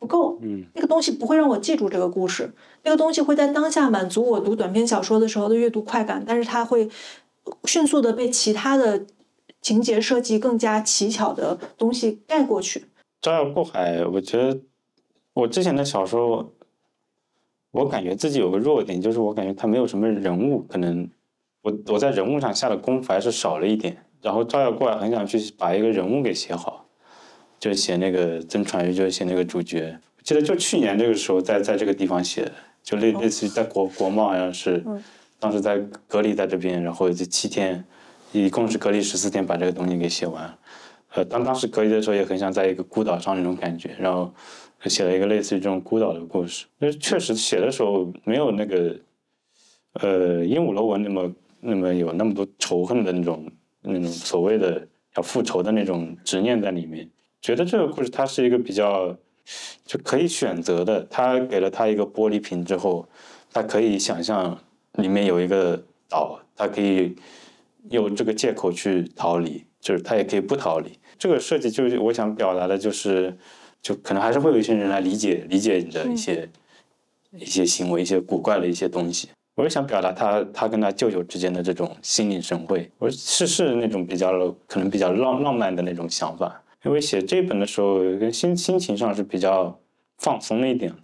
[0.00, 2.52] 不够，嗯，那个东西不会让我记住这个故事，
[2.82, 6.88] 那个东西会在当下满足我读短篇小说的时候的阅读快感，但是它会
[7.64, 9.04] 迅速的被其他的
[9.60, 12.84] 情节设计更加奇巧的东西盖过去。
[13.20, 14.60] 招摇过海，我觉得
[15.34, 16.52] 我之前的小说，
[17.72, 21.08] 我感觉自己有个弱点，就是我感觉它没有什么人物，可能
[21.62, 24.04] 我我在人物上下的功夫还是少了一点。
[24.20, 26.86] 然后招摇过海，很想去把一个人物给写好。
[27.60, 29.98] 就写那个曾传玉，就写那个主角。
[30.22, 32.52] 记得就去年这个时候，在在这个地方写的，
[32.88, 34.82] 就类类似于在国国贸，好像是，
[35.38, 35.76] 当时在
[36.06, 37.84] 隔离在这边，然后这七天，
[38.32, 40.58] 一共是隔离十四天，把这个东西给写完。
[41.12, 44.32] 呃，当当时隔离的时候，也很想在一个孤岛上那种感觉，然后
[44.86, 46.64] 写了一个类似于这种孤岛的故事。
[46.78, 48.96] 那确实写的时候没有那个，
[50.00, 51.30] 呃，鹦鹉螺纹那么
[51.60, 53.46] 那么有那么多仇恨的那种
[53.82, 57.06] 那种所谓的要复仇的那种执念在里面。
[57.42, 59.14] 觉得这个故事它是一个比较
[59.84, 63.08] 就可以选择的，他给了他一个玻璃瓶之后，
[63.52, 64.58] 他可以想象
[64.94, 67.16] 里面有一个岛，他可以
[67.88, 70.98] 有这个借口去逃离，就是他也可以不逃离。
[71.18, 73.36] 这个设计就是我想表达的，就是
[73.80, 76.48] 就可能还是会有一些人来理解理解你的一些
[77.32, 79.28] 一些行为、一些古怪的一些东西。
[79.56, 84.30] 我是想表达他他跟他舅舅之间的这种心领神会，我是是那种比较
[84.68, 86.62] 可能比较浪浪漫的那种想法。
[86.84, 89.80] 因为写这本的时候，跟心心情上是比较
[90.18, 90.94] 放松了一点，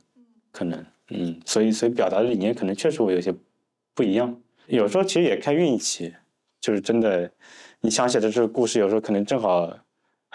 [0.52, 3.34] 可能，嗯，所以所以表达的理念可能确实会有些
[3.94, 4.40] 不一样。
[4.66, 6.14] 有时候其实也看运气，
[6.60, 7.30] 就是真的，
[7.80, 9.76] 你想写的这个故事，有时候可能正好，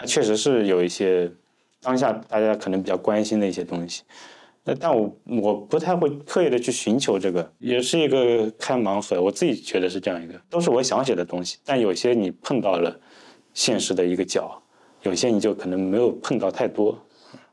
[0.06, 1.32] 确实是有一些
[1.80, 4.02] 当下大家可能比较关心的一些东西。
[4.62, 9.20] 那但我我不太会刻意的去寻求这个，也是一个开盲盒。
[9.20, 13.00] 我自己觉得是这样一个，都是我想写的东西，但有些你碰到了
[13.54, 14.62] 现实的一个角。
[15.02, 16.98] 有些你就可能没有碰到太多。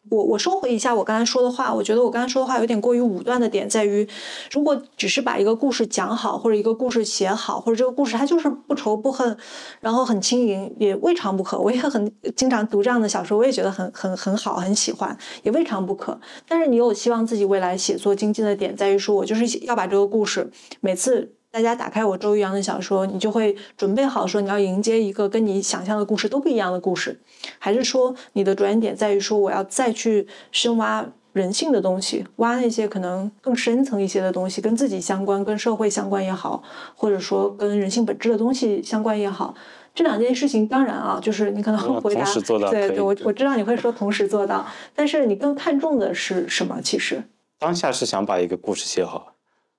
[0.09, 4.07] 我我收回一下我刚才说的话，我觉得我刚才说的话有点过于武断的点在于，
[4.51, 9.37] 如果只是把一个故事讲好，或者一个故事写好，或者这个故事它就是不仇不恨，
[9.81, 11.59] 然后很轻盈，也未尝不可。
[11.59, 16.17] 我也很经常读这样的小说，我也觉得很很很好，很喜欢，也未尝不可。
[16.47, 21.33] 但是你有希望自己未来写作精进的点在于说，我就是要把这个故事每次。
[21.51, 27.19] 大家打开我周玉阳的小说，你就会准备好说你要迎接一个跟你想象的故事都不一样的故事，
[27.57, 36.61] 还是说你的转眼点在于说我要再去深挖人性的东西，挖那些可能更深层一些的东西，跟自己相关、跟社会相关也好，
[36.95, 39.55] 或者说跟人性本质的东西相关也好。
[39.95, 42.23] 这两件事情，当然啊，就是你可能会回答，
[42.69, 46.79] 对对，我我知道你会说同时做到，但是你更看重的是什么？
[46.83, 47.23] 其实
[47.57, 49.33] 当下是想把一个故事写好，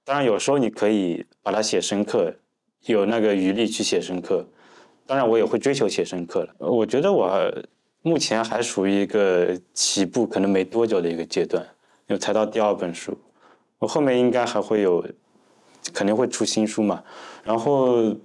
[0.09, 2.33] 当然有时候你可以把它写深刻，
[2.87, 4.43] 有那个余力去写深刻，
[5.07, 6.55] 当然我也会追求写深刻了。
[6.67, 7.31] 我觉得我
[8.01, 11.63] 目前还属于一个起步可能没多久的一个阶段，
[12.07, 13.19] 因为才到第二本书，
[13.79, 15.05] 我后面应该还会有，
[15.93, 17.05] 肯定会出新书嘛，
[17.45, 18.17] 然后。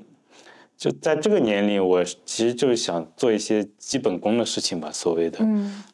[0.76, 5.40] 就在这个年龄，我其实就是想做一些基本功的事情吧，所谓的，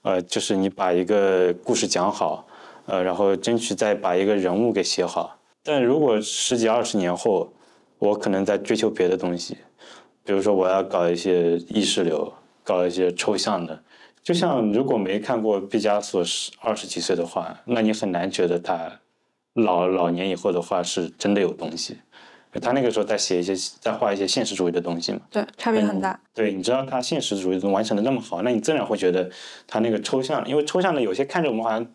[0.02, 2.48] 呃，就是你把一个故事讲好，
[2.88, 5.39] 呃，然后争取再把一个人物给写好。
[5.72, 7.54] 但如果十几二十年后，
[8.00, 9.56] 我可能在追求别的东西，
[10.24, 13.80] 比如说我要搞一些意识流，搞一些抽象的。
[14.24, 19.00] 就像如果没看过毕加索十二十几岁的话，那你很难觉得他
[19.54, 21.98] 老老年以后的话是真的有东西。
[22.60, 25.20] 他那个时候在写一些，在画一些现实主义的东西嘛？
[25.30, 26.20] 对，差别很大。
[26.34, 29.30] 对，你知道他现实主义完成的那么好，那你自然会觉得
[29.68, 31.86] 他那个抽象，因为抽象的有些看着我们好像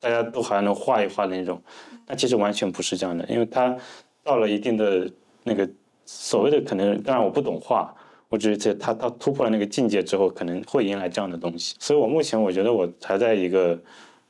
[0.00, 1.60] 大家都好像能画一画的那种，
[2.06, 3.76] 但其实完全不是这样的，因为他
[4.22, 5.10] 到了一定的
[5.44, 5.68] 那个
[6.04, 7.94] 所谓的可能，当然我不懂画，
[8.28, 11.74] 我只是他他突破了那个境界之后，可能会迎来这样的东西。
[11.78, 13.78] 所以我目前我觉得我还在一个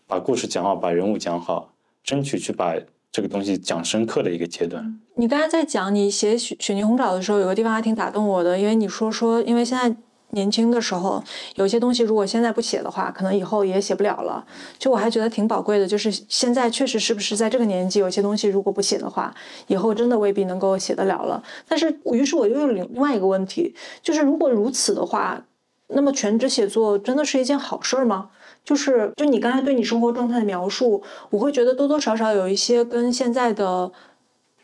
[0.07, 2.75] 把故事讲好，把人物讲好，争取去把。
[3.11, 5.01] 这个东西讲深刻的一个阶段。
[5.15, 9.97] 你刚才在讲你写雪雪泥红爪的时候，有个地方还挺打动我的，因为你说说，因为现在
[10.31, 11.23] 年轻的时候，
[11.55, 14.45] 有些东西如果现在不写的话，可能以后也写不了了。
[14.79, 19.35] 就我还觉得挺宝贵的，就是现在确实是不是在这个年纪，有些东西如果不写的话，
[19.69, 21.43] 以后真的未必能够写得了了。
[21.67, 25.45] 但是，于是我又有另外一个问题，就是如果如此的话，
[25.89, 28.31] 那么全职写作真的是一件好事儿吗？
[28.63, 33.91] 就是，就你刚才对你生活状态的描述，我会觉得多多少少有一些跟现在的，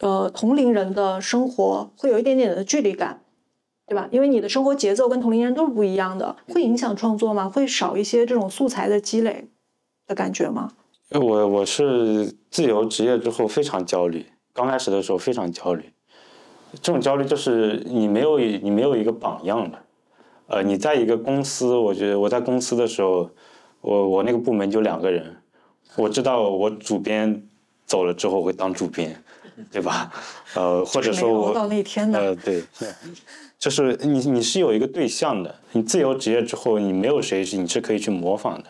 [0.01, 3.21] 呃，同龄人的生活会有一点点的距离感，
[3.87, 4.09] 对吧？
[4.11, 7.49] 因为你的生活节奏跟同龄人都是不一样的，会影响创作吗？
[7.49, 9.49] 会少一些这种素材的积累
[10.07, 10.73] 的感觉吗？
[11.11, 15.93] 我我是自由职业之后非常焦虑，刚开始的时候非常焦虑，
[16.83, 19.83] 这种焦虑就是你没有你没有一个榜样了，
[20.49, 23.31] 呃，你在一个公司，我觉得我在公司的时候。
[23.87, 25.37] 我我那个部门就两个人，
[25.95, 27.47] 我知道我主编
[27.85, 29.23] 走了之后会当主编，
[29.71, 30.11] 对吧？
[30.55, 32.63] 呃，或者说我到那天的，呃，对，
[33.65, 38.69] 就是你你是有一个对象的，你自由职业之后，你没有谁是你是可以去模仿的，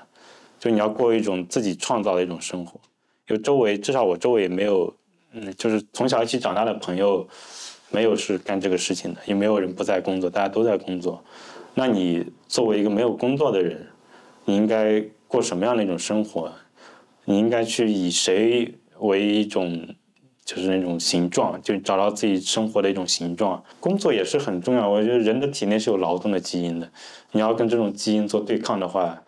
[0.60, 2.78] 就你要过一种自己创造的一种生活，
[3.26, 4.94] 有周围至少我周围也没有，
[5.32, 7.26] 嗯，就是从小一起长大的朋友，
[7.90, 11.20] 没有是干这个事情的，也没有人不在工作，大家都在工作，
[11.74, 13.84] 那你作为一个没有工作的人。
[14.44, 16.52] 你应该过什么样的一种生活？
[17.24, 19.88] 你应该去以谁为一种，
[20.44, 23.62] 就是那种形状，就找到自己生活的一种形状。
[23.80, 26.90] 工作也是很重要，我觉得人的体内是有劳动的基因的。
[27.32, 29.22] 你要跟这种基因做对抗的话，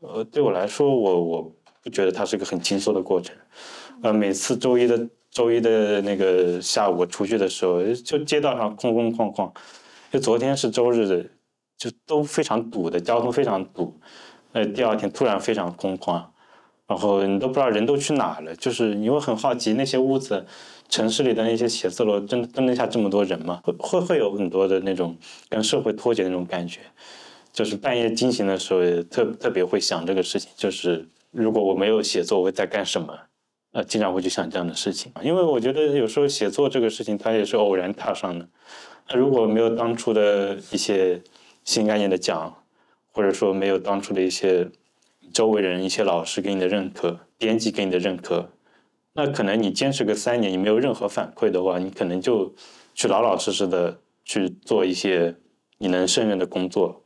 [0.00, 3.36] 呃，对我来说，我我不觉得它是个很轻松的过程。
[4.02, 9.52] 呃，每次周一的周一的那个下午出去的时候，就街道上空空旷旷，
[10.10, 11.26] 就昨天是周日的，
[11.76, 13.94] 就都非常堵的，交通非常堵。
[14.52, 16.24] 呃，第二天突然非常空旷，
[16.88, 20.46] 然后你都不知道人都去哪了，就是你会很好奇那些屋子，
[20.88, 23.60] 城市里的那些写字楼，真蹲得下这么多人吗？
[23.62, 25.14] 会会会有很多的那种
[25.50, 26.80] 跟社会脱节的那种感觉，
[27.52, 33.14] 就是半夜惊醒的时候，也特特别会想这个事情，就是如果我没有写作，我会在干什么？
[33.72, 38.48] 呃，经常会去想这样的事情，因为我觉得有时候写作这个事情，它也是偶然踏上的，
[39.10, 41.20] 那如果没有当初的一些
[41.64, 42.54] 新概念的讲。
[43.10, 44.70] 或者说没有当初的一些
[45.32, 48.50] 周围人、一些老师给你的认可，编辑给你的认可，
[49.14, 52.54] 那可能你坚持个三年，你没有任何反馈的话，你可能就
[52.94, 55.36] 去老老实实的去做一些
[55.78, 57.02] 你能胜任的工作，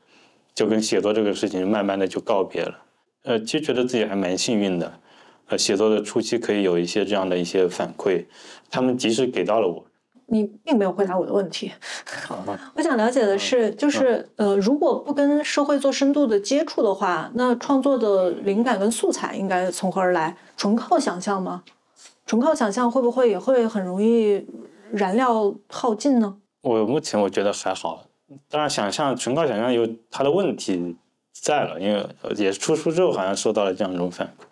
[0.54, 2.78] 就跟写作这个事情慢慢的就告别了。
[3.24, 5.00] 呃，其实觉得自己还蛮幸运的，
[5.46, 8.26] 呃，写作的初期可以有一些这样的一些反馈，
[8.70, 9.86] 他们及时给到了我。
[10.32, 11.70] 你并没有回答我的问题，
[12.74, 20.34] 我想了解的是，就是呃，如果不跟社会做深度的接触的话，那创作的灵感跟素材应该从何而来？
[20.56, 21.62] 纯靠想象吗？
[22.24, 24.46] 纯靠想象会不会也会很容易
[24.90, 26.36] 燃料耗尽呢？
[26.62, 28.06] 我目前我觉得还好，
[28.48, 30.96] 当然想象纯靠想象有它的问题
[31.30, 32.08] 在了，因为
[32.38, 34.44] 也是出书之后好像受到了这样一种反馈。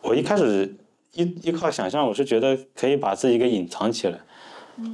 [0.00, 0.74] 我一开始
[1.12, 4.20] 依依靠想象，我是觉得可以把自己给隐藏起来。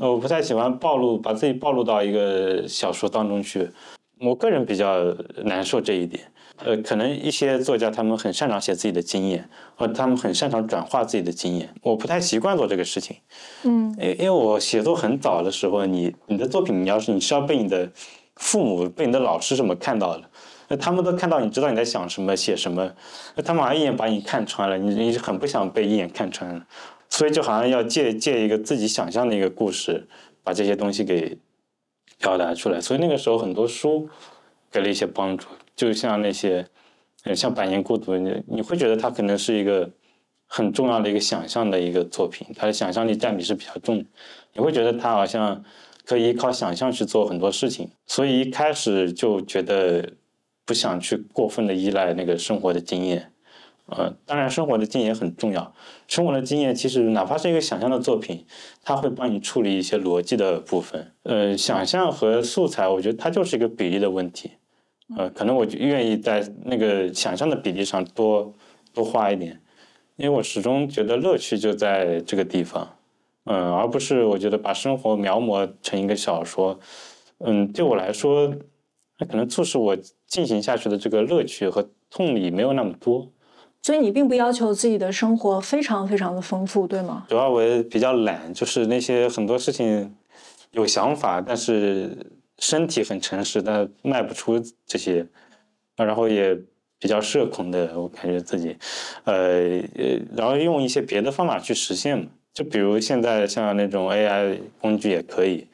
[0.00, 3.70] 呃，我不太喜欢暴露，把自己暴露到一个小说当中去。
[4.20, 5.14] 我个人比较
[5.44, 6.22] 难受这一点。
[6.64, 11.68] 呃，可能一些作家他们很擅长写自己的经验，或者他们很擅长转化自己的经验。
[11.82, 13.16] 我不太习惯做这个事情，
[13.64, 17.90] 嗯，因因为我写作很早的时候，你你的作品，你要是你是要被你的
[18.36, 20.22] 父母、被你的老师什么看到的，
[20.68, 22.90] 那他们都看到，你知道你在想什么、写什么，
[23.34, 26.64] 那他们好像一眼把你看穿了，你你是很不想被一眼看穿了，
[27.08, 30.06] 所以就好像要借借一个自己想象的一个故事，
[30.42, 31.38] 把这些东西给
[32.18, 32.80] 表达出来。
[32.80, 34.08] 所以那个时候很多书
[34.70, 36.66] 给了一些帮助，就像那些，
[37.34, 39.90] 像《百年孤独》，你你会觉得它可能是一个
[40.46, 44.04] 很重要的一个想象的一个作品，它的想象力占比是比较重，
[44.52, 45.64] 你会觉得它好像
[46.04, 50.12] 可以依靠想象去做很多事情，所以一开始就觉得
[50.64, 53.32] 不想去过分的依赖那个生活的经验。
[53.86, 55.72] 呃，当然，生活的经验很重要。
[56.08, 58.44] 生活的经验其实哪怕是一个想象的作品，
[58.82, 61.12] 它会帮你处理一些逻辑的部分。
[61.22, 64.50] 呃，想象和素材，我觉得它就是一个比例的问题。
[65.16, 68.52] 呃，可能我就愿意在那个想象的比例上多
[68.92, 69.60] 多花一点，
[70.16, 72.96] 因为我始终觉得乐趣就在这个地方。
[73.44, 76.80] 嗯，而不是我觉得把生活描摹成一个小说。
[77.38, 78.52] 嗯，对我来说，
[79.20, 83.30] 那可能促使我进行下去的这个乐趣和动力没有那么多。
[83.86, 87.24] 所以你并不要求自己的生活非常非常的丰富，对吗？
[87.28, 90.12] 主要我也比较懒，就是那些很多事情
[90.72, 92.10] 有想法，但是
[92.58, 95.24] 身体很诚实，但迈不出这些，
[95.94, 96.52] 然后也
[96.98, 98.76] 比较社恐的，我感觉自己，
[99.22, 105.64] 呃呃，然后用一些别的方法去实现嘛，就比如现在像那种 AI 工具也可以，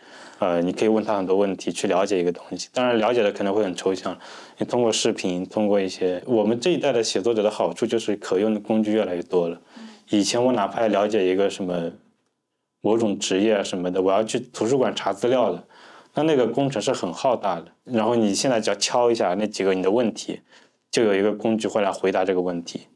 [0.43, 4.19] 呃，你可以问他很多问题去了解一个东西，当然了解的可能会很抽象，
[4.59, 9.61] 你通过视频，通过一些我们这一代的写作者的好处就是可用的工具越来越多了。
[10.11, 11.93] 以前我哪怕了解一个什么
[12.81, 15.65] 某种职业啊什么的，我要去图书馆查资料的，
[16.15, 17.67] 那那个工程是很浩大的。
[17.85, 20.41] 然后你现在只要敲一下那几个你的问题，
[20.91, 22.89] 就有一个工具会来回答这个问题。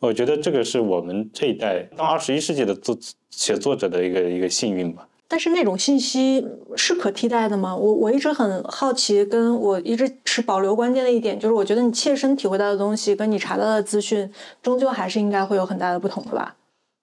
[0.00, 2.94] 我觉得这个是我们这一代当二十一世纪的作
[3.30, 5.06] 写作者的一个一个幸运吧。
[5.32, 7.76] 但是那种信息是可替代的吗？
[7.76, 14.28] 我我一直很好奇，跟我一直持保留观点的一点就是，我觉得你切身体会到的东西，跟你查到的资讯，
[14.60, 16.56] 终究还是应该会有很大的不同的吧？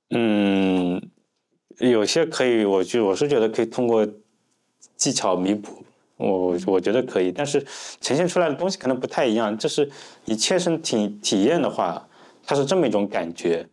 [0.10, 1.02] 嗯，
[1.80, 4.06] 有些可以，我就我是觉得可以通过
[4.98, 5.86] 技巧弥补，
[6.18, 7.66] 我我觉得可以，但是
[8.02, 9.58] 呈现出来的东西可能不太一样。
[9.58, 9.90] 就是
[10.26, 12.06] 你切身体体验的话，
[12.46, 13.66] 它是这么一种感觉，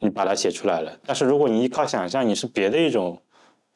[0.00, 0.98] 你把它写出来了。
[1.06, 3.18] 但是如果你依靠想象，你是别的一种。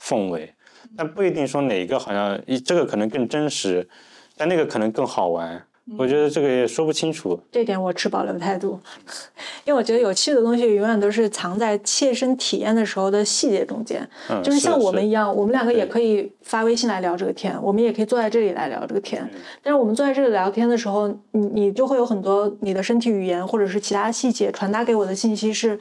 [0.03, 0.55] 氛围，
[0.97, 3.89] 但不一定说哪个好像一这个可能更真实，
[4.37, 5.67] 但那个可能更好玩。
[5.97, 7.41] 我觉得这个也说不清楚。
[7.53, 8.81] 这点我持保留态度，
[9.65, 14.05] 因为我觉得有趣的东西永远都是藏在切身体验的时候的细节中间。
[14.29, 19.31] 嗯，就是像我们一样，我们两个也可以发微信来聊这个天，我们也可以坐在这里来聊这个天。
[19.63, 25.79] 但是我们坐在这里聊天的时候，你你就会有很多你的身体语言或者是其他细节传达给我的信息是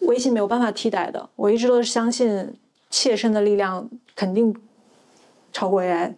[0.00, 1.30] 微信没有办法替代的。
[1.36, 2.52] 我一直都是相信。
[2.94, 4.54] 切身的力量肯定
[5.52, 6.14] 超过 AI，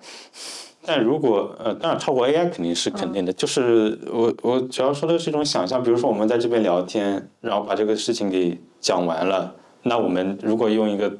[0.85, 3.33] 但如果呃，当然超过 AI 肯定是肯定的。
[3.33, 9.55] 就是我我主要说的是一种想象，比如说我们在这边聊天，然后把这个事情给讲完了，
[9.85, 11.16] 那我们如果用一个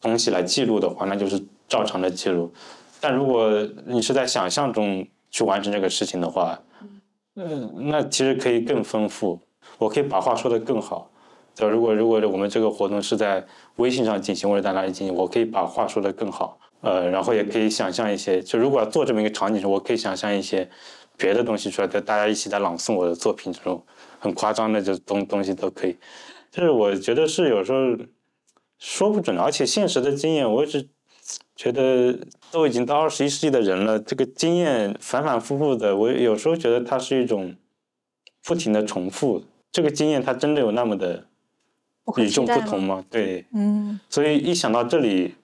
[0.00, 2.52] 东西来记录的话，那就是照常的记录。
[3.00, 3.52] 但如果
[3.86, 6.58] 你是在想象中去完成这个事情的话，
[7.36, 9.38] 嗯，那其实可以更丰富，
[9.78, 11.08] 我可以把话说得更好。
[11.54, 13.46] 就如果如果我们这个活动是在
[13.76, 20.70] 微信上进行或者在哪里进行，我可以把话说得更好，呃，然后也可以想象一些，就如果要做这么一个场景，我可以想象一些
[21.18, 23.84] 别的东西出来，就大家一起在朗诵我的作品，这种
[24.18, 25.96] 很夸张的这东东西都可以。
[26.50, 27.98] 就是我觉得是有时候
[28.78, 30.88] 说不准，而且现实的经验，我一直
[31.54, 32.18] 觉得
[32.50, 37.54] 都已经到二十一世纪的人了，这个经验反反复复的，我有时候觉得它是一种
[38.42, 41.26] 不停的重复，这个经验它真的有那么的。
[42.16, 43.04] 与众不同吗？
[43.10, 45.34] 对，嗯，所以一想到这里，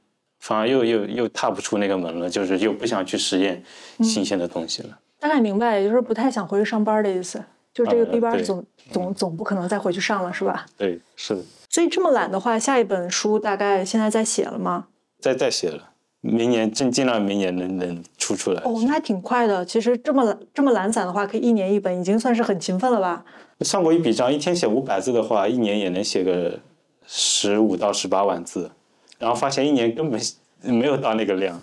[0.41, 3.63] 反而又又又踏不出那个门了，就是又不想去实验
[4.01, 4.99] 新鲜的东西了。
[5.21, 7.43] 大概明白，也就是不太想回去上班的意思，
[7.73, 10.67] 就是这个 B 班总总总不可能再回去上了，是吧？
[10.77, 11.43] 对，是的。
[11.69, 14.87] 所以这么懒的话，下一本书大概现在在写了吗？
[15.21, 15.91] 在在写了，
[16.21, 18.63] 明年尽尽量明年能能出出来。
[18.63, 19.65] 哦，那还挺快的。
[19.65, 23.25] 其实这么这么懒散的话，可以一年一本，已经算是很勤奋了吧？
[23.65, 26.59] 算过一笔账，一天写五百字的话，一年也能写个
[27.07, 28.71] 十五到十八万字，
[29.19, 30.21] 然后发现一年根本
[30.63, 31.61] 没有到那个量，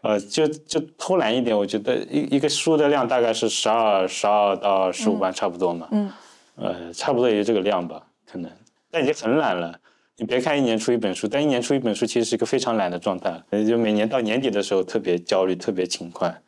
[0.00, 6.10] 呃，就就偷懒一点，我觉得一一个书的量大概是十二十二到十五万差不多嘛，嗯，
[6.56, 8.50] 呃，差不多也就这个量吧，可能，
[8.90, 9.78] 但已经很懒了。
[10.16, 16.40] 你别看一年出一本书，但一年出一本书其实是一个非常懒的状态，就每年到年底的时候特别焦虑，特别勤快，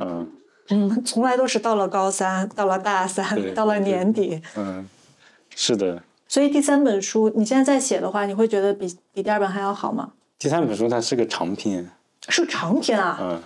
[0.00, 0.26] 嗯。
[0.70, 4.40] 嗯， 从来都是到了高三，到了大三，到了年底。
[4.56, 4.88] 嗯，
[5.54, 6.02] 是的。
[6.28, 10.12] 所以第三本书你现在在写的话，你会觉得比比第二本还要好吗？
[10.38, 11.90] 第三本书它是个长篇，
[12.28, 13.18] 是长篇啊。
[13.20, 13.42] 嗯，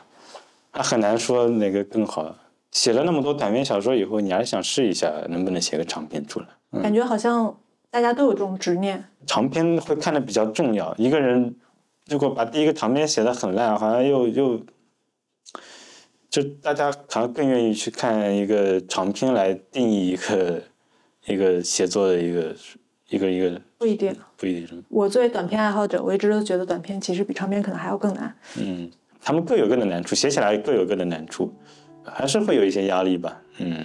[0.72, 2.37] 它很难说哪个更好。
[2.70, 6.47] 写了那么多短篇小说以后，你还是想试一下能不能写个长篇出来。
[6.72, 7.57] 嗯感觉好像
[7.89, 9.05] 大家都有这种执念。
[9.27, 10.93] 长篇会看的比较重要。
[10.99, 11.55] 一个人
[12.09, 14.61] 如果把第一个长篇写的很烂，好像又又，
[16.35, 20.61] 就大家好像更愿意去看一个长篇来定义一个
[21.26, 22.53] 一个写作的一个
[23.09, 24.85] 一个一个不一定，不一定。
[24.89, 28.35] 我作为短篇爱好者，我一直都觉得短篇其实比长篇可能还要更难。
[28.59, 28.91] 嗯，
[29.22, 31.55] 他们各有各的难处，写起来各有各的难处，
[32.03, 33.41] 还是会有一些压力吧。
[33.59, 33.85] 嗯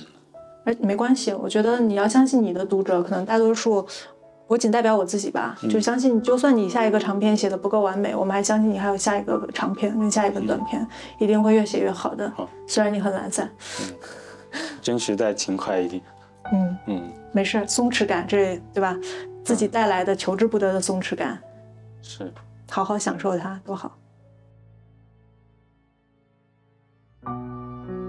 [0.66, 3.86] 而没关系，我觉得你要相信你的读者，可能大多数，
[4.50, 10.86] 我仅代表我自己吧，就相信，就算你下一个长篇写的不够完美，我们还相信你还有下一个长篇跟下一个短篇，
[11.20, 12.28] 一定会越写越好的。
[12.36, 13.47] 好虽然你很懒散，
[14.82, 16.02] 争取再勤快一点。
[16.52, 18.97] 嗯，嗯，没事，松弛感这对吧？
[19.43, 21.39] 自己带来的求之不得的松弛感，
[22.02, 22.34] 是。
[22.72, 23.95] 好好享受它，多好。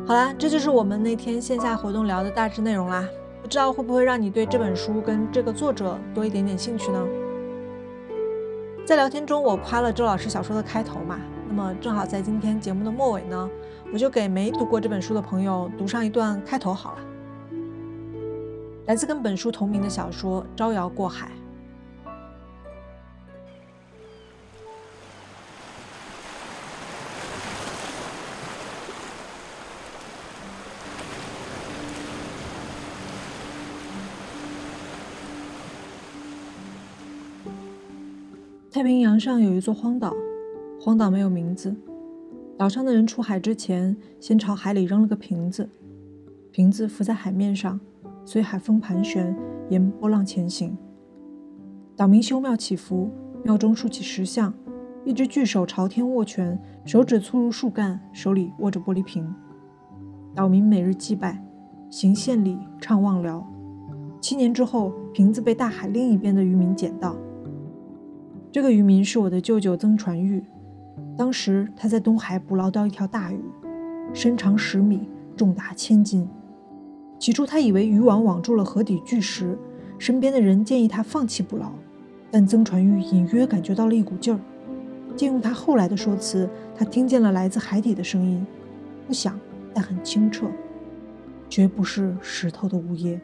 [0.07, 3.07] 好啦，这就是我们那天线下活动聊的大致内容啦。
[3.43, 7.07] 不知道会不会让你对这本书跟这个作者多一点点兴趣呢？
[8.87, 13.51] 在聊天中，我夸了周老师小说的开头嘛，那么正好在今天节目的末尾呢，
[13.93, 16.99] 我就给没读过这本书的朋友读上一段开头好了。
[18.87, 21.27] 来自跟本书同名的小说《招摇过海》。
[38.81, 40.11] 太平洋上有一座荒岛，
[40.81, 41.77] 荒岛没有名字。
[42.57, 45.69] 岛上的人出海之前，先朝海里扔了个瓶子，
[46.51, 47.79] 瓶子浮在海面上，
[48.25, 49.37] 随海风盘旋，
[49.69, 50.75] 沿波浪前行。
[51.95, 53.11] 岛民修庙祈福，
[53.45, 54.51] 庙中竖起石像，
[55.05, 59.31] 一只巨手朝天握拳，手指粗如树干，手里握着玻璃瓶。
[60.35, 61.45] 岛民每日祭拜，
[61.91, 63.47] 行献礼，唱望聊。
[64.23, 67.15] 七年之后，瓶子被大海另一边的渔民捡到。
[68.53, 70.43] 这个渔民是我的舅舅曾传玉，
[71.17, 73.39] 当时他在东海捕捞到一条大鱼，
[74.13, 76.29] 身长十米，重达千斤。
[77.17, 79.57] 起初他以为渔网网住了河底巨石，
[79.99, 81.71] 身边的人建议他放弃捕捞，
[82.29, 84.41] 但曾传玉隐约感觉到了一股劲儿。
[85.15, 88.45] 借用他后来的说辞，他听见了来自海底的声音，
[89.07, 89.39] 不响
[89.73, 90.49] 但很清澈，
[91.49, 93.21] 绝不是石头的呜咽。